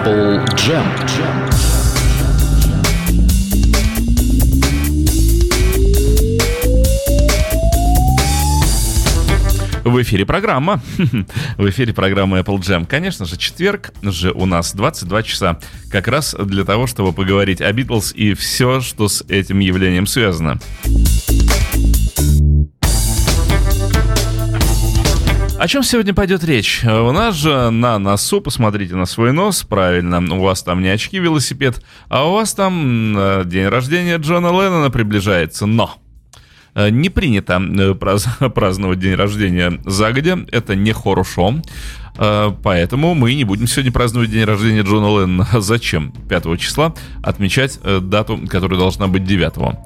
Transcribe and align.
Apple 0.00 0.42
Jam. 0.56 0.82
В 9.84 10.00
эфире 10.02 10.24
программа. 10.24 10.80
В 11.58 11.68
эфире 11.68 11.92
программа 11.92 12.38
Apple 12.38 12.58
Jam. 12.60 12.86
Конечно 12.86 13.26
же, 13.26 13.36
четверг 13.36 13.92
же 14.02 14.30
у 14.30 14.46
нас 14.46 14.74
22 14.74 15.22
часа. 15.22 15.58
Как 15.90 16.08
раз 16.08 16.34
для 16.38 16.64
того, 16.64 16.86
чтобы 16.86 17.12
поговорить 17.12 17.60
о 17.60 17.70
Битлз 17.70 18.12
и 18.14 18.32
все, 18.32 18.80
что 18.80 19.08
с 19.08 19.22
этим 19.28 19.58
явлением 19.58 20.06
связано. 20.06 20.58
О 25.60 25.68
чем 25.68 25.82
сегодня 25.82 26.14
пойдет 26.14 26.42
речь? 26.42 26.82
У 26.84 27.12
нас 27.12 27.34
же 27.34 27.68
на 27.68 27.98
носу, 27.98 28.40
посмотрите 28.40 28.94
на 28.94 29.04
свой 29.04 29.30
нос, 29.30 29.62
правильно, 29.62 30.18
у 30.34 30.40
вас 30.40 30.62
там 30.62 30.80
не 30.80 30.88
очки 30.88 31.18
велосипед, 31.18 31.84
а 32.08 32.26
у 32.26 32.32
вас 32.32 32.54
там 32.54 33.14
э, 33.14 33.42
день 33.44 33.66
рождения 33.66 34.16
Джона 34.16 34.46
Леннона 34.46 34.90
приближается, 34.90 35.66
но... 35.66 35.99
Э, 36.80 36.90
не 36.90 37.10
принято 37.10 37.60
э, 37.60 37.94
праздновать 38.54 38.98
день 38.98 39.14
рождения 39.14 39.80
загодя, 39.84 40.38
это 40.50 40.74
не 40.74 40.92
хорошо. 40.92 41.56
Э, 42.16 42.52
поэтому 42.62 43.14
мы 43.14 43.34
не 43.34 43.44
будем 43.44 43.66
сегодня 43.66 43.92
праздновать 43.92 44.30
день 44.30 44.44
рождения 44.44 44.82
Джона 44.82 45.20
Леннона. 45.20 45.48
Зачем 45.60 46.12
5 46.28 46.58
числа 46.58 46.94
отмечать 47.22 47.80
дату, 47.82 48.40
которая 48.48 48.78
должна 48.78 49.08
быть 49.08 49.24
9? 49.24 49.78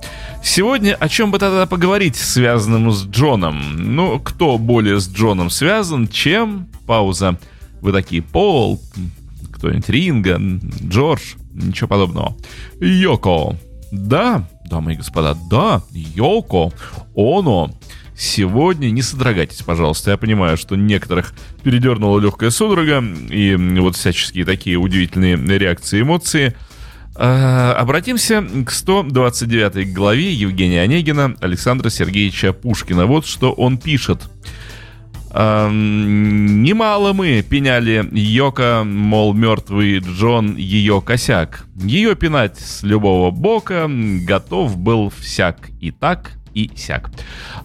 Сегодня 0.43 0.95
о 0.95 1.09
чем 1.09 1.31
бы 1.31 1.39
тогда 1.39 1.67
поговорить, 1.67 2.17
связанным 2.17 2.91
с 2.93 3.05
Джоном? 3.07 3.61
Ну, 3.77 4.21
кто 4.21 4.59
более 4.59 5.01
с 5.01 5.09
Джоном 5.09 5.51
связан, 5.51 6.09
чем... 6.09 6.69
Пауза. 6.87 7.39
Вы 7.81 7.93
такие, 7.93 8.21
Пол, 8.21 8.79
кто-нибудь 9.53 9.89
Ринга, 9.89 10.39
Джордж, 10.87 11.23
ничего 11.55 11.89
подобного. 11.89 12.37
Йоко. 12.79 13.57
Да, 13.91 14.47
дамы 14.65 14.95
и 14.95 14.97
господа, 14.97 15.37
да, 15.51 15.83
Йоко 15.93 16.73
Оно. 17.17 17.71
Сегодня 18.17 18.91
не 18.91 19.03
содрогайтесь, 19.03 19.63
пожалуйста. 19.63 20.13
Я 20.13 20.17
понимаю, 20.17 20.57
что 20.57 20.77
некоторых 20.77 21.35
передернула 21.65 22.21
легкая 22.21 22.51
судорога 22.51 23.03
и 23.03 23.57
вот 23.81 23.97
всяческие 23.97 24.45
такие 24.45 24.77
удивительные 24.77 25.37
реакции, 25.59 26.01
эмоции. 26.01 26.55
А, 27.17 27.75
обратимся 27.75 28.45
к 28.65 28.71
129 28.71 29.93
главе 29.93 30.33
Евгения 30.33 30.83
Онегина 30.83 31.37
Александра 31.41 31.91
Сергеевича 31.91 32.53
Пушкина. 32.53 33.07
Вот 33.07 33.27
что 33.27 33.53
он 33.53 33.79
пишет. 33.79 34.23
Немало 35.35 37.13
мы 37.13 37.43
пеняли 37.43 38.09
Йока, 38.13 38.85
мол, 38.87 39.35
мертвый 39.35 39.99
Джон 39.99 40.57
ее 40.57 41.03
косяк. 41.05 41.67
Ее 41.75 42.15
пинать 42.15 42.61
с 42.61 42.85
любого 42.85 43.33
бока 43.33 43.89
готов 43.89 44.77
был 44.77 45.11
всяк 45.11 45.71
и 45.81 45.91
так, 45.91 46.35
и 46.55 46.71
сяк. 46.77 47.11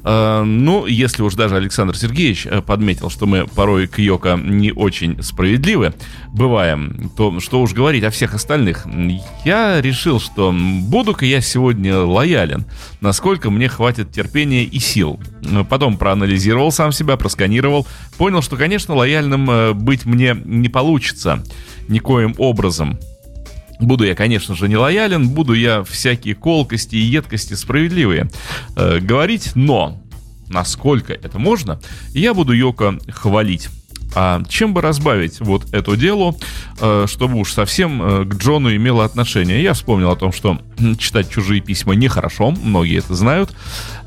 Э, 0.03 0.43
ну, 0.43 0.85
если 0.85 1.21
уж 1.21 1.35
даже 1.35 1.55
Александр 1.55 1.95
Сергеевич 1.95 2.45
э, 2.45 2.61
подметил, 2.61 3.09
что 3.09 3.25
мы 3.25 3.45
порой 3.47 3.87
к 3.87 3.99
Йоко 3.99 4.39
не 4.41 4.71
очень 4.71 5.21
справедливы, 5.21 5.93
бываем, 6.27 7.11
то 7.15 7.39
что 7.39 7.61
уж 7.61 7.73
говорить 7.73 8.03
о 8.03 8.09
всех 8.09 8.33
остальных. 8.33 8.85
Я 9.45 9.81
решил, 9.81 10.19
что 10.19 10.53
буду-ка 10.53 11.25
я 11.25 11.41
сегодня 11.41 11.99
лоялен, 11.99 12.65
насколько 13.01 13.49
мне 13.49 13.69
хватит 13.69 14.11
терпения 14.11 14.63
и 14.63 14.79
сил. 14.79 15.19
Потом 15.69 15.97
проанализировал 15.97 16.71
сам 16.71 16.91
себя, 16.91 17.17
просканировал, 17.17 17.87
понял, 18.17 18.41
что, 18.41 18.57
конечно, 18.57 18.95
лояльным 18.95 19.49
э, 19.49 19.73
быть 19.73 20.05
мне 20.05 20.35
не 20.43 20.69
получится 20.69 21.43
никоим 21.87 22.35
образом. 22.37 22.99
Буду 23.79 24.05
я, 24.05 24.15
конечно 24.15 24.55
же, 24.55 24.67
не 24.67 24.77
лоялен, 24.77 25.29
буду 25.29 25.53
я 25.53 25.83
всякие 25.83 26.35
колкости 26.35 26.95
и 26.95 26.99
едкости 26.99 27.53
справедливые 27.53 28.29
э, 28.75 28.99
говорить, 28.99 29.51
но 29.55 30.01
насколько 30.49 31.13
это 31.13 31.39
можно, 31.39 31.79
я 32.13 32.33
буду 32.33 32.53
Йоко 32.53 32.99
хвалить. 33.09 33.69
А 34.15 34.41
чем 34.49 34.73
бы 34.73 34.81
разбавить 34.81 35.39
вот 35.39 35.71
это 35.71 35.95
дело, 35.95 36.35
э, 36.81 37.05
чтобы 37.07 37.37
уж 37.37 37.53
совсем 37.53 38.01
э, 38.01 38.25
к 38.25 38.35
Джону 38.35 38.75
имело 38.75 39.05
отношение? 39.05 39.61
Я 39.61 39.73
вспомнил 39.73 40.09
о 40.09 40.15
том, 40.15 40.31
что 40.31 40.59
читать 40.97 41.29
чужие 41.29 41.61
письма 41.61 41.93
нехорошо, 41.93 42.51
многие 42.51 42.97
это 42.97 43.13
знают, 43.13 43.51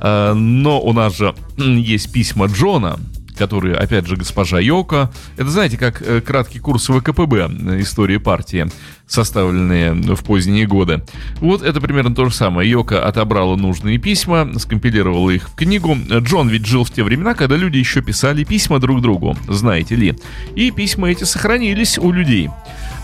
э, 0.00 0.32
но 0.34 0.80
у 0.80 0.92
нас 0.92 1.16
же 1.16 1.34
есть 1.56 2.12
письма 2.12 2.46
Джона, 2.46 2.98
которые, 3.36 3.76
опять 3.76 4.06
же, 4.06 4.16
госпожа 4.16 4.60
Йока. 4.60 5.10
Это, 5.36 5.50
знаете, 5.50 5.76
как 5.76 6.02
э, 6.02 6.20
краткий 6.20 6.58
курс 6.58 6.88
ВКПБ 6.88 7.36
э, 7.36 7.80
истории 7.80 8.18
партии, 8.18 8.68
составленные 9.06 9.92
в 9.92 10.24
поздние 10.24 10.66
годы. 10.66 11.02
Вот 11.40 11.62
это 11.62 11.80
примерно 11.80 12.14
то 12.14 12.26
же 12.26 12.34
самое. 12.34 12.70
Йока 12.70 13.06
отобрала 13.06 13.56
нужные 13.56 13.98
письма, 13.98 14.50
скомпилировала 14.58 15.30
их 15.30 15.48
в 15.48 15.54
книгу. 15.54 15.96
Джон 16.20 16.48
ведь 16.48 16.66
жил 16.66 16.84
в 16.84 16.90
те 16.90 17.02
времена, 17.02 17.34
когда 17.34 17.56
люди 17.56 17.78
еще 17.78 18.02
писали 18.02 18.44
письма 18.44 18.78
друг 18.78 19.00
другу, 19.00 19.36
знаете 19.48 19.96
ли. 19.96 20.14
И 20.54 20.70
письма 20.70 21.10
эти 21.10 21.24
сохранились 21.24 21.98
у 21.98 22.10
людей. 22.12 22.50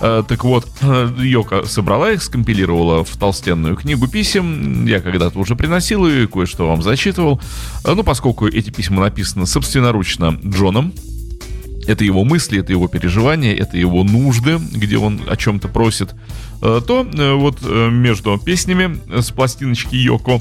Э, 0.00 0.22
так 0.26 0.44
вот, 0.44 0.69
Йока 1.19 1.64
собрала 1.66 2.12
их, 2.12 2.22
скомпилировала 2.22 3.04
в 3.04 3.16
толстенную 3.16 3.76
книгу 3.76 4.06
писем. 4.06 4.86
Я 4.86 5.00
когда-то 5.00 5.38
уже 5.38 5.56
приносил 5.56 6.06
и 6.06 6.26
кое-что 6.26 6.69
вам 6.69 6.82
зачитывал. 6.82 7.41
Э, 7.84 7.94
ну, 7.94 8.04
поскольку 8.04 8.47
эти 8.47 8.70
письма 8.70 9.03
написаны 9.03 9.47
собственноручно 9.47 10.38
Джоном, 10.44 10.92
это 11.86 12.04
его 12.04 12.22
мысли, 12.22 12.60
это 12.60 12.72
его 12.72 12.86
переживания, 12.86 13.54
это 13.54 13.78
его 13.78 14.04
нужды, 14.04 14.59
где 14.72 14.98
он 14.98 15.22
о 15.26 15.36
чем-то 15.36 15.69
просит, 15.69 16.15
э, 16.62 16.80
то 16.86 17.06
вот 17.36 17.62
между 17.62 18.38
песнями 18.38 19.00
с 19.20 19.30
пластиночки 19.30 19.97
Йоко 19.97 20.41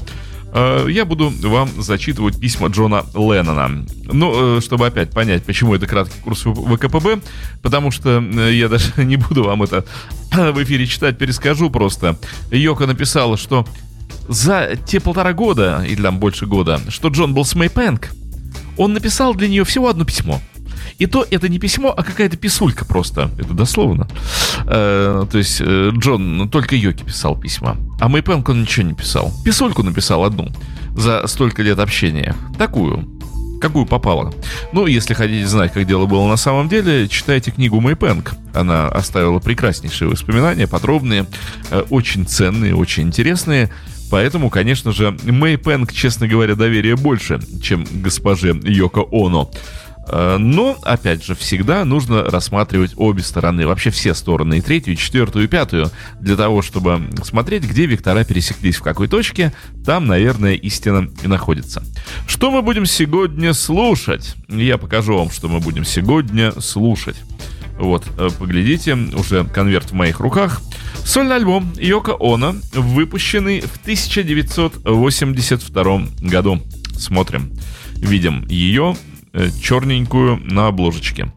я 0.88 1.04
буду 1.04 1.32
вам 1.42 1.68
зачитывать 1.78 2.38
письма 2.40 2.68
Джона 2.68 3.04
Леннона. 3.14 3.86
Ну, 4.04 4.58
э, 4.58 4.60
чтобы 4.60 4.86
опять 4.86 5.10
понять, 5.10 5.44
почему 5.44 5.74
это 5.74 5.86
краткий 5.86 6.20
курс 6.20 6.42
ВКПБ, 6.44 7.20
потому 7.62 7.90
что 7.90 8.22
э, 8.22 8.52
я 8.54 8.68
даже 8.68 8.92
не 9.04 9.16
буду 9.16 9.44
вам 9.44 9.62
это 9.62 9.84
в 10.32 10.62
эфире 10.62 10.86
читать, 10.86 11.18
перескажу 11.18 11.70
просто. 11.70 12.18
Йока 12.50 12.86
написала, 12.86 13.36
что 13.36 13.66
за 14.28 14.76
те 14.86 15.00
полтора 15.00 15.32
года, 15.32 15.84
или 15.88 16.02
там 16.02 16.18
больше 16.18 16.46
года, 16.46 16.80
что 16.88 17.08
Джон 17.08 17.34
был 17.34 17.44
с 17.44 17.54
Мэй 17.54 17.70
Пэнк, 17.70 18.08
он 18.76 18.92
написал 18.92 19.34
для 19.34 19.48
нее 19.48 19.64
всего 19.64 19.88
одно 19.88 20.04
письмо– 20.04 20.40
и 20.98 21.06
то 21.06 21.24
это 21.30 21.48
не 21.48 21.58
письмо, 21.58 21.94
а 21.96 22.02
какая-то 22.02 22.36
писулька 22.36 22.84
просто. 22.84 23.30
Это 23.38 23.54
дословно. 23.54 24.08
Э, 24.66 25.24
то 25.30 25.38
есть 25.38 25.60
э, 25.60 25.90
Джон 25.92 26.48
только 26.50 26.74
Йоки 26.74 27.04
писал 27.04 27.36
письма. 27.36 27.76
А 28.00 28.08
Мэйпенк 28.08 28.48
он 28.48 28.62
ничего 28.62 28.86
не 28.86 28.94
писал. 28.94 29.32
Писульку 29.44 29.82
написал 29.82 30.24
одну 30.24 30.48
за 30.96 31.26
столько 31.28 31.62
лет 31.62 31.78
общения. 31.78 32.34
Такую. 32.58 33.08
Какую 33.60 33.86
попало. 33.86 34.32
Ну, 34.72 34.86
если 34.86 35.14
хотите 35.14 35.46
знать, 35.46 35.72
как 35.72 35.86
дело 35.86 36.06
было 36.06 36.26
на 36.28 36.36
самом 36.36 36.68
деле, 36.68 37.08
читайте 37.08 37.50
книгу 37.50 37.80
Мэй 37.80 37.96
Пэнк. 37.96 38.32
Она 38.54 38.88
оставила 38.88 39.38
прекраснейшие 39.38 40.08
воспоминания, 40.08 40.66
подробные, 40.66 41.26
э, 41.70 41.84
очень 41.90 42.26
ценные, 42.26 42.74
очень 42.74 43.04
интересные. 43.04 43.70
Поэтому, 44.10 44.48
конечно 44.50 44.92
же, 44.92 45.16
Мэй 45.24 45.58
Пэнк, 45.58 45.92
честно 45.92 46.26
говоря, 46.26 46.54
доверия 46.54 46.96
больше, 46.96 47.40
чем 47.62 47.86
госпоже 48.02 48.58
Йоко 48.64 49.04
Оно. 49.12 49.50
Э, 50.10 50.36
но, 50.38 50.78
опять 50.82 51.24
же, 51.24 51.34
всегда 51.34 51.84
нужно 51.84 52.24
рассматривать 52.24 52.92
обе 52.96 53.22
стороны, 53.22 53.66
вообще 53.66 53.90
все 53.90 54.14
стороны, 54.14 54.58
и 54.58 54.60
третью, 54.60 54.94
и 54.94 54.96
четвертую, 54.96 55.44
и 55.44 55.48
пятую, 55.48 55.90
для 56.20 56.36
того, 56.36 56.62
чтобы 56.62 57.02
смотреть, 57.24 57.64
где 57.64 57.86
вектора 57.86 58.22
пересеклись, 58.24 58.76
в 58.76 58.82
какой 58.82 59.08
точке, 59.08 59.52
там, 59.84 60.06
наверное, 60.06 60.54
истина 60.54 61.10
и 61.22 61.26
находится. 61.26 61.82
Что 62.26 62.50
мы 62.50 62.62
будем 62.62 62.86
сегодня 62.86 63.52
слушать? 63.52 64.34
Я 64.48 64.78
покажу 64.78 65.18
вам, 65.18 65.30
что 65.30 65.48
мы 65.48 65.60
будем 65.60 65.84
сегодня 65.84 66.58
слушать. 66.60 67.16
Вот, 67.78 68.04
э, 68.18 68.30
поглядите, 68.38 68.94
уже 68.94 69.44
конверт 69.44 69.90
в 69.90 69.94
моих 69.94 70.20
руках. 70.20 70.62
Сольный 71.04 71.36
альбом 71.36 71.70
Йока 71.78 72.14
Оно, 72.18 72.54
выпущенный 72.72 73.60
в 73.60 73.76
1982 73.82 76.08
году. 76.20 76.62
Смотрим. 76.96 77.52
Видим 77.96 78.46
ее 78.48 78.96
черненькую 79.60 80.40
на 80.44 80.68
обложечке. 80.68 81.32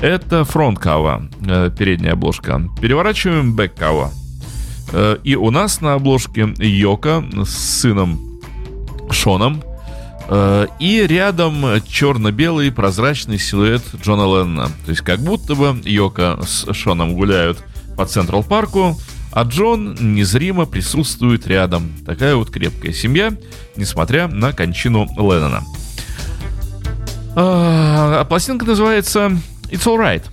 Это 0.00 0.44
фронт-кава, 0.44 1.28
э, 1.46 1.70
передняя 1.78 2.14
обложка. 2.14 2.68
Переворачиваем 2.80 3.54
бэк-кава. 3.54 4.10
Э, 4.92 5.18
и 5.22 5.36
у 5.36 5.50
нас 5.50 5.80
на 5.80 5.94
обложке 5.94 6.54
Йока 6.58 7.24
с 7.44 7.80
сыном 7.80 8.20
Шоном. 9.10 9.62
И 10.78 11.04
рядом 11.06 11.64
черно-белый 11.86 12.72
прозрачный 12.72 13.38
силуэт 13.38 13.82
Джона 14.02 14.22
Леннона. 14.22 14.70
То 14.86 14.90
есть 14.90 15.02
как 15.02 15.18
будто 15.20 15.54
бы 15.54 15.76
Йока 15.84 16.38
с 16.46 16.72
Шоном 16.72 17.14
гуляют 17.14 17.62
по 17.96 18.06
Централ 18.06 18.42
Парку, 18.42 18.96
а 19.32 19.42
Джон 19.42 19.94
незримо 20.14 20.64
присутствует 20.64 21.46
рядом. 21.46 21.92
Такая 22.06 22.36
вот 22.36 22.50
крепкая 22.50 22.92
семья, 22.92 23.32
несмотря 23.76 24.28
на 24.28 24.52
кончину 24.52 25.06
Леннона. 25.16 25.62
А, 27.34 28.24
пластинка 28.24 28.66
называется 28.66 29.30
It's 29.70 29.86
Alright. 29.86 30.24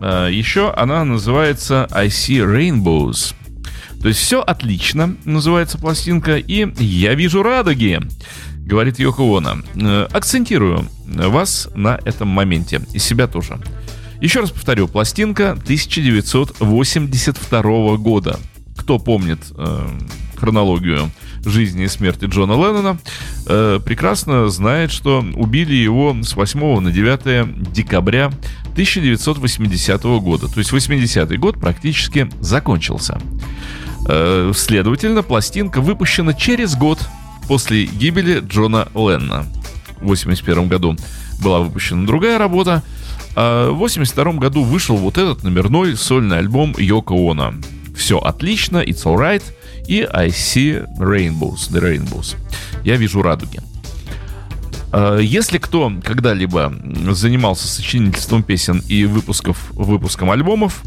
Э, 0.00 0.28
еще 0.30 0.70
она 0.72 1.02
называется 1.04 1.88
I 1.90 2.06
See 2.08 2.44
Rainbows. 2.44 3.34
То 4.02 4.08
есть 4.08 4.20
все 4.20 4.42
отлично, 4.42 5.16
называется 5.24 5.78
пластинка, 5.78 6.36
и 6.36 6.70
я 6.82 7.14
вижу 7.14 7.42
радуги, 7.42 8.02
говорит 8.58 8.98
Йоко 8.98 9.38
Оно. 9.38 9.62
Э, 9.76 10.08
акцентирую 10.12 10.86
вас 11.06 11.70
на 11.74 11.98
этом 12.04 12.28
моменте, 12.28 12.82
и 12.92 12.98
себя 12.98 13.28
тоже. 13.28 13.58
Еще 14.20 14.40
раз 14.40 14.50
повторю, 14.50 14.88
пластинка 14.88 15.52
1982 15.52 17.96
года. 17.96 18.38
Кто 18.76 18.98
помнит 18.98 19.38
э, 19.56 19.88
хронологию 20.36 21.10
жизни 21.46 21.84
и 21.84 21.88
смерти 21.88 22.26
Джона 22.26 22.52
Леннона, 22.52 22.98
э, 23.46 23.80
прекрасно 23.84 24.48
знает, 24.48 24.90
что 24.90 25.24
убили 25.34 25.74
его 25.74 26.16
с 26.22 26.34
8 26.34 26.80
на 26.80 26.90
9 26.90 27.72
декабря 27.72 28.30
1980 28.72 30.02
года. 30.20 30.48
То 30.48 30.58
есть 30.58 30.72
80-й 30.72 31.36
год 31.36 31.58
практически 31.58 32.28
закончился. 32.40 33.18
Э, 34.08 34.52
следовательно, 34.54 35.22
пластинка 35.22 35.80
выпущена 35.80 36.32
через 36.34 36.76
год 36.76 36.98
после 37.48 37.84
гибели 37.84 38.40
Джона 38.40 38.88
Леннона. 38.94 39.46
В 40.00 40.06
81 40.06 40.68
году 40.68 40.96
была 41.42 41.60
выпущена 41.60 42.06
другая 42.06 42.38
работа, 42.38 42.82
а 43.34 43.70
в 43.70 43.76
82 43.76 44.32
году 44.34 44.62
вышел 44.62 44.96
вот 44.96 45.18
этот 45.18 45.42
номерной 45.42 45.96
сольный 45.96 46.38
альбом 46.38 46.74
Йоко 46.76 47.14
Оно. 47.14 47.54
Все 47.96 48.18
отлично, 48.18 48.78
It's 48.78 49.04
Alright 49.04 49.42
и 49.88 50.06
I 50.10 50.28
See 50.28 50.86
Rainbows, 50.98 51.70
The 51.70 51.80
Rainbows. 51.80 52.36
Я 52.84 52.96
вижу 52.96 53.22
радуги. 53.22 53.60
А, 54.92 55.18
если 55.18 55.58
кто 55.58 55.92
когда-либо 56.02 56.74
занимался 57.10 57.68
сочинительством 57.68 58.42
песен 58.42 58.82
и 58.88 59.04
выпусков, 59.04 59.70
выпуском 59.72 60.30
альбомов, 60.30 60.82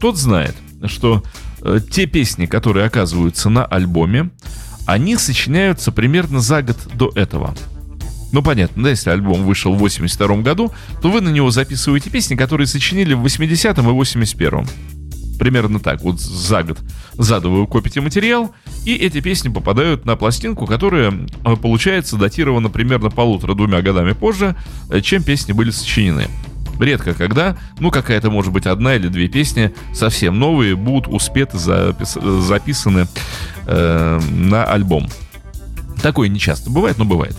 тот 0.00 0.16
знает, 0.16 0.54
что 0.84 1.22
э, 1.62 1.80
те 1.90 2.06
песни, 2.06 2.46
которые 2.46 2.86
оказываются 2.86 3.50
на 3.50 3.64
альбоме, 3.64 4.30
они 4.86 5.16
сочиняются 5.16 5.92
примерно 5.92 6.40
за 6.40 6.62
год 6.62 6.76
до 6.94 7.10
этого. 7.14 7.54
Ну, 8.30 8.42
понятно, 8.42 8.84
да, 8.84 8.90
если 8.90 9.10
альбом 9.10 9.44
вышел 9.44 9.74
в 9.74 9.78
82 9.78 10.36
году, 10.38 10.72
то 11.00 11.10
вы 11.10 11.20
на 11.20 11.30
него 11.30 11.50
записываете 11.50 12.10
песни, 12.10 12.36
которые 12.36 12.66
сочинили 12.66 13.14
в 13.14 13.24
80-м 13.24 13.88
и 13.88 13.92
81-м. 13.92 14.66
Примерно 15.38 15.78
так, 15.78 16.02
вот 16.02 16.20
за 16.20 16.62
год 16.62 16.78
зада 17.12 17.48
вы 17.48 17.66
копите 17.66 18.00
материал, 18.00 18.52
и 18.84 18.94
эти 18.94 19.20
песни 19.20 19.48
попадают 19.48 20.04
на 20.04 20.16
пластинку, 20.16 20.66
которая, 20.66 21.12
э, 21.44 21.56
получается, 21.56 22.16
датирована 22.16 22.70
примерно 22.70 23.10
полутора-двумя 23.10 23.80
годами 23.82 24.12
позже, 24.12 24.56
э, 24.90 25.00
чем 25.00 25.22
песни 25.22 25.52
были 25.52 25.70
сочинены. 25.70 26.26
Редко 26.80 27.14
когда, 27.14 27.56
ну, 27.80 27.90
какая-то, 27.90 28.30
может 28.30 28.52
быть, 28.52 28.66
одна 28.66 28.94
или 28.94 29.08
две 29.08 29.28
песни 29.28 29.72
совсем 29.92 30.38
новые 30.38 30.76
будут 30.76 31.12
успеты 31.12 31.56
запис- 31.56 32.40
записаны 32.40 33.06
э, 33.66 34.20
на 34.30 34.64
альбом. 34.64 35.08
Такое 36.02 36.28
не 36.28 36.38
часто 36.38 36.70
бывает, 36.70 36.98
но 36.98 37.04
бывает. 37.04 37.36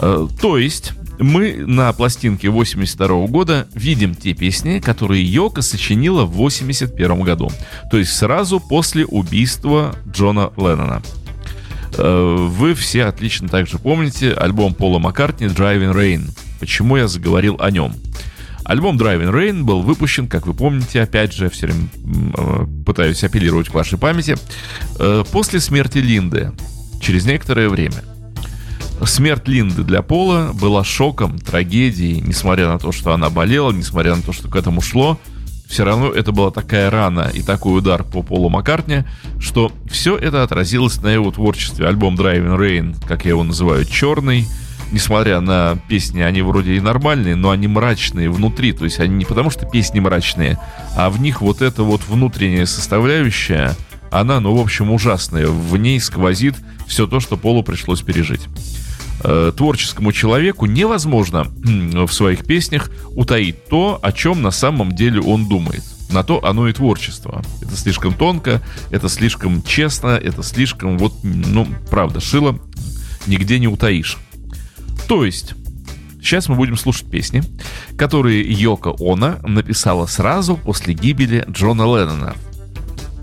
Э, 0.00 0.28
то 0.40 0.58
есть 0.58 0.92
мы 1.22 1.54
на 1.56 1.92
пластинке 1.92 2.48
82 2.48 3.26
года 3.26 3.68
видим 3.74 4.14
те 4.14 4.34
песни, 4.34 4.78
которые 4.78 5.24
Йока 5.24 5.62
сочинила 5.62 6.24
в 6.24 6.32
81 6.32 7.20
году. 7.22 7.50
То 7.90 7.98
есть 7.98 8.12
сразу 8.12 8.60
после 8.60 9.04
убийства 9.04 9.94
Джона 10.10 10.52
Леннона. 10.56 11.02
Э, 11.96 12.36
вы 12.38 12.74
все 12.74 13.04
отлично 13.04 13.48
также 13.48 13.78
помните 13.78 14.32
альбом 14.32 14.74
Пола 14.74 14.98
Маккартни 14.98 15.46
«Driving 15.46 15.94
Rain». 15.94 16.30
Почему 16.60 16.96
я 16.96 17.08
заговорил 17.08 17.56
о 17.58 17.70
нем? 17.70 17.94
Альбом 18.64 18.96
Driving 18.96 19.32
Rain 19.32 19.62
был 19.64 19.82
выпущен, 19.82 20.28
как 20.28 20.46
вы 20.46 20.54
помните, 20.54 21.02
опять 21.02 21.32
же, 21.32 21.50
все 21.50 21.66
время 21.66 21.88
э, 22.36 22.66
пытаюсь 22.86 23.24
апеллировать 23.24 23.68
к 23.68 23.74
вашей 23.74 23.98
памяти, 23.98 24.36
после 25.32 25.58
смерти 25.58 25.98
Линды, 25.98 26.52
через 27.00 27.26
некоторое 27.26 27.68
время. 27.68 28.02
Смерть 29.04 29.48
Линды 29.48 29.82
для 29.82 30.02
Пола 30.02 30.52
была 30.54 30.84
шоком, 30.84 31.38
трагедией, 31.38 32.20
несмотря 32.20 32.68
на 32.68 32.78
то, 32.78 32.92
что 32.92 33.12
она 33.12 33.30
болела, 33.30 33.72
несмотря 33.72 34.14
на 34.14 34.22
то, 34.22 34.32
что 34.32 34.48
к 34.48 34.56
этому 34.56 34.80
шло, 34.80 35.18
все 35.68 35.84
равно 35.84 36.10
это 36.10 36.32
была 36.32 36.50
такая 36.50 36.90
рана 36.90 37.30
и 37.32 37.42
такой 37.42 37.78
удар 37.78 38.04
по 38.04 38.22
Полу 38.22 38.48
Маккартне, 38.48 39.06
что 39.40 39.72
все 39.90 40.16
это 40.16 40.42
отразилось 40.42 41.00
на 41.00 41.08
его 41.08 41.30
творчестве. 41.30 41.88
Альбом 41.88 42.14
Driving 42.14 42.58
Rain, 42.58 42.96
как 43.06 43.24
я 43.24 43.30
его 43.30 43.42
называю, 43.42 43.84
черный, 43.86 44.46
несмотря 44.92 45.40
на 45.40 45.78
песни, 45.88 46.20
они 46.20 46.42
вроде 46.42 46.74
и 46.74 46.80
нормальные, 46.80 47.36
но 47.36 47.50
они 47.50 47.68
мрачные 47.68 48.30
внутри. 48.30 48.72
То 48.72 48.84
есть 48.84 49.00
они 49.00 49.16
не 49.16 49.24
потому, 49.24 49.50
что 49.50 49.66
песни 49.66 49.98
мрачные, 49.98 50.58
а 50.94 51.10
в 51.10 51.20
них 51.20 51.40
вот 51.40 51.62
эта 51.62 51.82
вот 51.82 52.02
внутренняя 52.06 52.66
составляющая, 52.66 53.74
она, 54.10 54.40
ну, 54.40 54.54
в 54.54 54.60
общем, 54.60 54.92
ужасная. 54.92 55.46
В 55.48 55.76
ней 55.78 55.98
сквозит 56.00 56.54
все 56.86 57.06
то, 57.06 57.18
что 57.18 57.38
Полу 57.38 57.62
пришлось 57.62 58.02
пережить. 58.02 58.42
Э, 59.24 59.52
творческому 59.56 60.10
человеку 60.10 60.66
невозможно 60.66 61.46
в 61.62 62.10
своих 62.10 62.44
песнях 62.44 62.90
утаить 63.10 63.68
то, 63.68 64.00
о 64.02 64.10
чем 64.10 64.42
на 64.42 64.50
самом 64.50 64.92
деле 64.92 65.20
он 65.20 65.48
думает. 65.48 65.84
На 66.10 66.24
то 66.24 66.44
оно 66.44 66.68
и 66.68 66.72
творчество. 66.72 67.42
Это 67.60 67.76
слишком 67.76 68.14
тонко, 68.14 68.60
это 68.90 69.08
слишком 69.08 69.62
честно, 69.62 70.08
это 70.08 70.42
слишком, 70.42 70.98
вот, 70.98 71.14
ну, 71.22 71.68
правда, 71.88 72.20
шило 72.20 72.58
нигде 73.26 73.60
не 73.60 73.68
утаишь. 73.68 74.18
То 75.06 75.24
есть, 75.24 75.54
сейчас 76.20 76.48
мы 76.48 76.56
будем 76.56 76.76
слушать 76.76 77.08
песни, 77.08 77.44
которые 77.96 78.42
Йока 78.42 78.92
Она 78.98 79.38
написала 79.44 80.06
сразу 80.06 80.56
после 80.56 80.94
гибели 80.94 81.44
Джона 81.48 81.82
Леннона. 81.82 82.34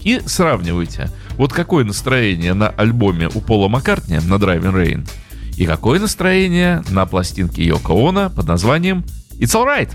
И 0.01 0.21
сравнивайте, 0.25 1.12
вот 1.35 1.51
какое 1.51 1.83
настроение 1.83 2.53
на 2.53 2.69
альбоме 2.69 3.27
у 3.27 3.42
Пола 3.42 3.68
Маккартни 3.68 4.15
на 4.15 4.35
Driving 4.35 4.74
Rain– 4.74 5.09
и 5.59 5.65
какое 5.65 6.00
настроение 6.00 6.81
на 6.89 7.06
пластинке 7.06 7.65
Йоко 7.65 7.91
Оно 7.91 8.29
под 8.29 8.47
названием 8.47 9.03
It's 9.39 9.53
Alright. 9.53 9.89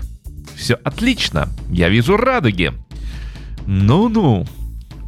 Все 0.55 0.75
отлично, 0.75 1.49
я 1.71 1.89
вижу 1.89 2.17
радуги. 2.17 2.71
Ну-ну. 3.65 4.45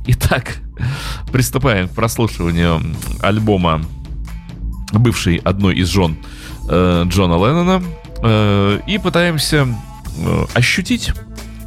Итак, 0.08 0.58
приступаем 1.32 1.88
к 1.88 1.92
прослушиванию 1.92 2.82
альбома 3.22 3.84
бывшей 4.94 5.36
одной 5.36 5.76
из 5.76 5.90
жен 5.90 6.18
э, 6.68 7.04
Джона 7.06 7.34
Леннона 7.34 7.84
э, 8.24 8.80
и 8.88 8.98
пытаемся 8.98 9.68
э, 10.18 10.46
ощутить, 10.56 11.14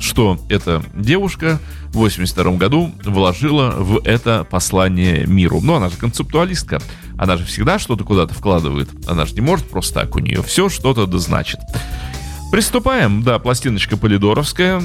что 0.00 0.36
эта 0.48 0.82
девушка 0.94 1.60
в 1.92 1.94
82 1.94 2.52
году 2.52 2.92
вложила 3.04 3.70
в 3.70 4.00
это 4.04 4.46
послание 4.48 5.26
миру. 5.26 5.60
Но 5.60 5.76
она 5.76 5.88
же 5.88 5.96
концептуалистка. 5.96 6.80
Она 7.18 7.36
же 7.36 7.44
всегда 7.44 7.78
что-то 7.78 8.04
куда-то 8.04 8.34
вкладывает. 8.34 8.88
Она 9.06 9.26
же 9.26 9.34
не 9.34 9.40
может 9.40 9.68
просто 9.68 9.94
так. 9.94 10.14
У 10.14 10.20
нее 10.20 10.42
все 10.42 10.68
что-то 10.68 11.06
да 11.06 11.18
значит. 11.18 11.60
Приступаем. 12.52 13.22
Да, 13.22 13.38
пластиночка 13.38 13.96
полидоровская 13.96 14.82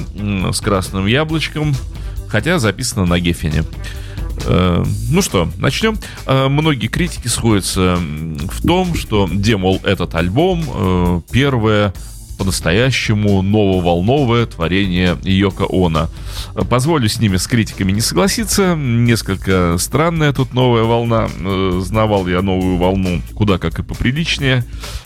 с 0.52 0.60
красным 0.60 1.06
яблочком, 1.06 1.74
хотя 2.28 2.58
записана 2.58 3.06
на 3.06 3.20
Геффине. 3.20 3.64
Э, 4.44 4.84
ну 5.10 5.22
что, 5.22 5.48
начнем. 5.58 5.96
Э, 6.26 6.48
многие 6.48 6.88
критики 6.88 7.28
сходятся 7.28 7.98
в 7.98 8.66
том, 8.66 8.94
что, 8.94 9.28
демол, 9.32 9.80
этот 9.84 10.14
альбом 10.14 10.64
э, 10.66 11.20
первое 11.30 11.92
по-настоящему 12.36 13.42
нововолновое 13.42 14.46
творение 14.46 15.16
Йока 15.22 15.66
Она. 15.70 16.08
Позволю 16.68 17.08
с 17.08 17.20
ними, 17.20 17.36
с 17.36 17.46
критиками 17.46 17.92
не 17.92 18.00
согласиться. 18.00 18.74
Несколько 18.76 19.76
странная 19.78 20.32
тут 20.32 20.54
новая 20.54 20.84
волна. 20.84 21.28
Э, 21.40 21.80
знавал 21.82 22.26
я 22.26 22.42
новую 22.42 22.76
волну 22.76 23.20
куда 23.34 23.58
как 23.58 23.78
и 23.78 23.82
поприличнее. 23.82 24.64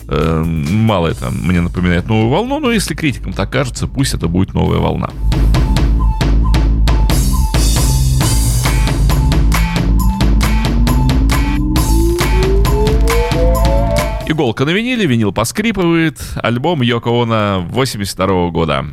Э, 0.08 0.42
мало 0.44 1.08
это 1.08 1.30
мне 1.30 1.60
напоминает 1.60 2.08
новую 2.08 2.28
волну, 2.28 2.60
но 2.60 2.70
если 2.70 2.94
критикам 2.94 3.32
так 3.32 3.50
кажется, 3.50 3.86
пусть 3.86 4.14
это 4.14 4.28
будет 4.28 4.54
новая 4.54 4.78
волна. 4.78 5.10
Иголка 14.40 14.64
на 14.64 14.70
виниле, 14.70 15.04
винил 15.04 15.34
поскрипывает. 15.34 16.18
Альбом 16.36 16.80
Йоко 16.80 17.10
Оно 17.10 17.62
82 17.68 18.48
года. 18.48 18.86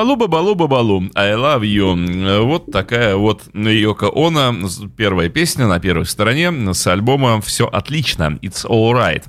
Бабалу, 0.00 0.16
бабалу, 0.16 0.54
бабалу, 0.54 1.10
I 1.14 1.32
love 1.34 1.60
you. 1.60 2.42
Вот 2.44 2.72
такая 2.72 3.16
вот 3.16 3.42
Йока 3.52 4.10
Она, 4.14 4.54
первая 4.96 5.28
песня 5.28 5.66
на 5.66 5.78
первой 5.78 6.06
стороне 6.06 6.72
с 6.72 6.86
альбома 6.86 7.42
«Все 7.42 7.66
отлично», 7.66 8.38
It's 8.40 8.66
alright. 8.66 9.24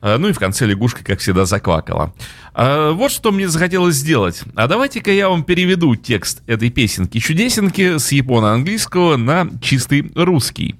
А, 0.00 0.16
ну 0.16 0.28
и 0.28 0.32
в 0.32 0.38
конце 0.38 0.64
лягушка, 0.64 1.04
как 1.04 1.20
всегда, 1.20 1.44
заквакала. 1.44 2.14
А 2.54 2.92
вот 2.92 3.12
что 3.12 3.32
мне 3.32 3.48
захотелось 3.48 3.96
сделать. 3.96 4.44
А 4.54 4.66
давайте-ка 4.66 5.12
я 5.12 5.28
вам 5.28 5.42
переведу 5.42 5.94
текст 5.94 6.42
этой 6.46 6.70
песенки-чудесенки 6.70 7.98
с 7.98 8.10
японо-английского 8.10 9.18
на 9.18 9.46
чистый 9.60 10.10
русский. 10.14 10.76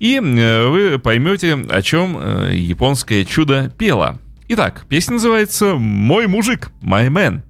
И 0.00 0.16
э, 0.16 0.66
вы 0.66 0.98
поймете, 0.98 1.54
о 1.54 1.80
чем 1.80 2.18
э, 2.18 2.56
японское 2.56 3.24
чудо 3.24 3.72
пело. 3.78 4.18
Итак, 4.48 4.84
песня 4.88 5.14
называется 5.14 5.76
«Мой 5.76 6.26
мужик», 6.26 6.72
«My 6.82 7.06
man». 7.06 7.42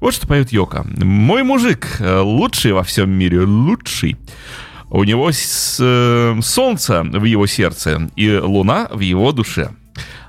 Вот 0.00 0.14
что 0.14 0.26
поет 0.26 0.52
Йока. 0.52 0.84
«Мой 1.02 1.42
мужик 1.42 1.96
э, 1.98 2.20
лучший 2.20 2.72
во 2.72 2.82
всем 2.82 3.10
мире, 3.10 3.40
лучший». 3.40 4.16
У 4.90 5.04
него 5.04 5.30
с, 5.30 5.76
э, 5.80 6.40
солнце 6.40 7.02
в 7.02 7.24
его 7.24 7.46
сердце 7.46 8.08
и 8.16 8.36
луна 8.36 8.88
в 8.90 9.00
его 9.00 9.32
душе. 9.32 9.70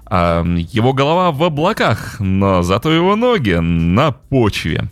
А 0.06 0.44
его 0.44 0.92
голова 0.92 1.32
в 1.32 1.44
облаках, 1.44 2.20
но 2.20 2.64
зато 2.64 2.92
его 2.92 3.16
ноги 3.16 3.54
на 3.54 4.12
почве. 4.12 4.90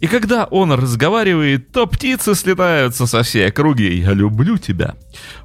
И 0.00 0.08
когда 0.08 0.44
он 0.44 0.72
разговаривает, 0.72 1.72
то 1.72 1.86
птицы 1.86 2.34
слетаются 2.34 3.06
со 3.06 3.22
всей 3.22 3.48
округи. 3.48 3.94
Я 3.94 4.12
люблю 4.12 4.58
тебя. 4.58 4.94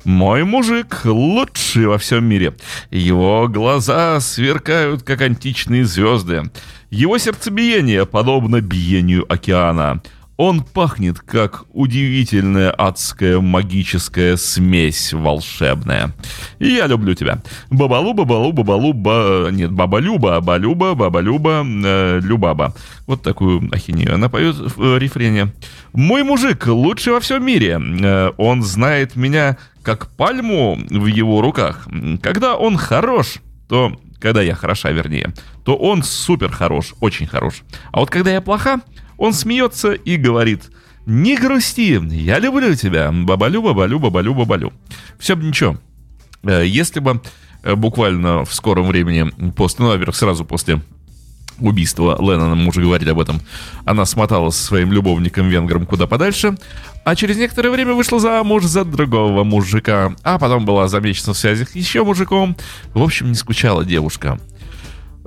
Мой 0.04 0.44
мужик 0.44 1.02
лучший 1.06 1.86
во 1.86 1.98
всем 1.98 2.26
мире. 2.26 2.56
Его 2.90 3.48
глаза 3.48 4.20
сверкают, 4.20 5.04
как 5.04 5.22
античные 5.22 5.86
звезды. 5.86 6.52
Его 6.92 7.18
сердцебиение 7.18 8.06
подобно 8.06 8.60
биению 8.60 9.26
океана. 9.32 10.02
Он 10.36 10.62
пахнет, 10.62 11.22
как 11.22 11.64
удивительная 11.72 12.70
адская 12.70 13.40
магическая 13.40 14.36
смесь 14.36 15.14
волшебная. 15.14 16.14
И 16.60 16.68
я 16.68 16.88
люблю 16.88 17.14
тебя. 17.14 17.42
Бабалу, 17.70 18.14
бабалу, 18.14 18.52
бабалу, 18.52 18.92
ба... 18.92 19.48
Нет, 19.52 19.72
баба-люба, 19.72 20.42
баба-люба, 20.42 20.94
баба-люба, 20.96 21.66
э, 21.66 22.20
любаба. 22.22 22.76
Вот 23.08 23.22
такую 23.22 23.70
ахинею 23.72 24.16
она 24.16 24.28
поет 24.28 24.56
в 24.56 24.84
э, 24.84 25.00
рефрене. 25.00 25.54
Мой 25.94 26.24
мужик 26.24 26.68
лучший 26.68 27.14
во 27.14 27.22
всем 27.22 27.46
мире. 27.46 27.80
Э, 27.80 28.32
он 28.36 28.64
знает 28.64 29.16
меня 29.16 29.58
как 29.82 30.10
пальму 30.10 30.78
в 30.90 31.06
его 31.06 31.40
руках. 31.40 31.88
Когда 32.22 32.56
он 32.58 32.76
хорош, 32.76 33.36
то 33.70 33.96
когда 34.22 34.42
я 34.42 34.56
хороша, 34.56 34.92
вернее, 34.92 35.34
то 35.66 35.75
он 35.75 36.04
супер 36.04 36.51
хорош, 36.51 36.94
очень 37.01 37.28
хорош. 37.28 37.63
А 37.92 38.00
вот 38.00 38.10
когда 38.10 38.32
я 38.32 38.40
плоха, 38.40 38.82
он 39.18 39.34
смеется 39.34 39.92
и 39.94 40.16
говорит, 40.16 40.70
не 41.06 41.36
грусти, 41.36 42.00
я 42.13 42.40
люблю 42.40 42.75
тебя, 42.75 43.12
бабалю, 43.12 43.62
бабалю, 43.62 44.00
бабалю, 44.00 44.34
бабалю. 44.34 44.74
Все 45.20 45.36
бы 45.36 45.44
ничего. 45.44 45.78
Э, 46.44 46.63
если 46.66 47.00
бы 47.00 47.22
э, 47.63 47.75
буквально 47.75 48.46
в 48.46 48.54
скором 48.54 48.88
времени, 48.88 49.51
после, 49.51 49.86
ну, 49.86 49.92
во-первых, 49.92 50.16
сразу 50.16 50.46
после 50.46 50.82
убийства 51.62 52.18
Леннона, 52.20 52.56
мы 52.56 52.70
уже 52.70 52.82
говорили 52.82 53.10
об 53.10 53.20
этом, 53.20 53.41
она 53.86 54.06
смоталась 54.06 54.56
со 54.56 54.63
своим 54.65 54.91
любовником-венгром 54.91 55.86
куда 55.86 56.08
подальше, 56.08 56.56
а 57.03 57.15
через 57.15 57.38
некоторое 57.38 57.70
время 57.70 57.94
вышла 57.94 58.20
замуж 58.20 58.63
за 58.63 58.86
другого 58.86 59.44
мужика, 59.44 60.13
а 60.24 60.38
потом 60.38 60.65
была 60.65 60.88
замечена 60.88 61.34
в 61.34 61.38
связях 61.38 61.75
еще 61.75 62.03
мужиком. 62.03 62.56
В 62.94 63.01
общем, 63.01 63.30
не 63.30 63.36
скучала 63.36 63.86
девушка. 63.86 64.39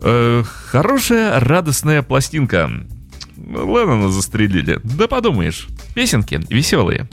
Э, 0.03 0.43
хорошая, 0.45 1.41
радостная 1.41 2.03
пластинка. 2.03 2.71
Леннона 3.37 4.11
застрелили. 4.11 4.81
Да 4.85 5.09
подумаешь, 5.09 5.67
песенки 5.95 6.41
веселые. 6.49 7.09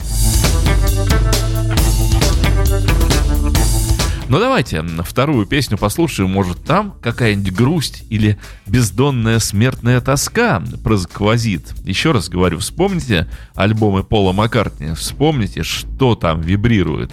Ну 4.32 4.38
давайте 4.38 4.82
вторую 5.04 5.44
песню 5.44 5.76
послушаем, 5.76 6.30
может 6.30 6.64
там 6.64 6.94
какая-нибудь 7.02 7.52
грусть 7.52 8.04
или 8.08 8.38
бездонная 8.64 9.38
смертная 9.40 10.00
тоска 10.00 10.62
просквозит. 10.82 11.74
Еще 11.84 12.12
раз 12.12 12.30
говорю, 12.30 12.56
вспомните 12.60 13.28
альбомы 13.54 14.04
Пола 14.04 14.32
Маккартни, 14.32 14.94
вспомните, 14.94 15.64
что 15.64 16.14
там 16.14 16.40
вибрирует. 16.40 17.12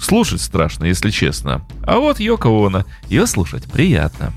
Слушать 0.00 0.42
страшно, 0.42 0.84
если 0.84 1.10
честно. 1.10 1.66
А 1.82 1.98
вот 1.98 2.20
Йоко 2.20 2.46
Оно, 2.46 2.84
ее 3.08 3.26
слушать 3.26 3.64
приятно. 3.64 4.32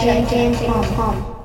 Gigantic 0.00 0.74
pump. 0.96 1.38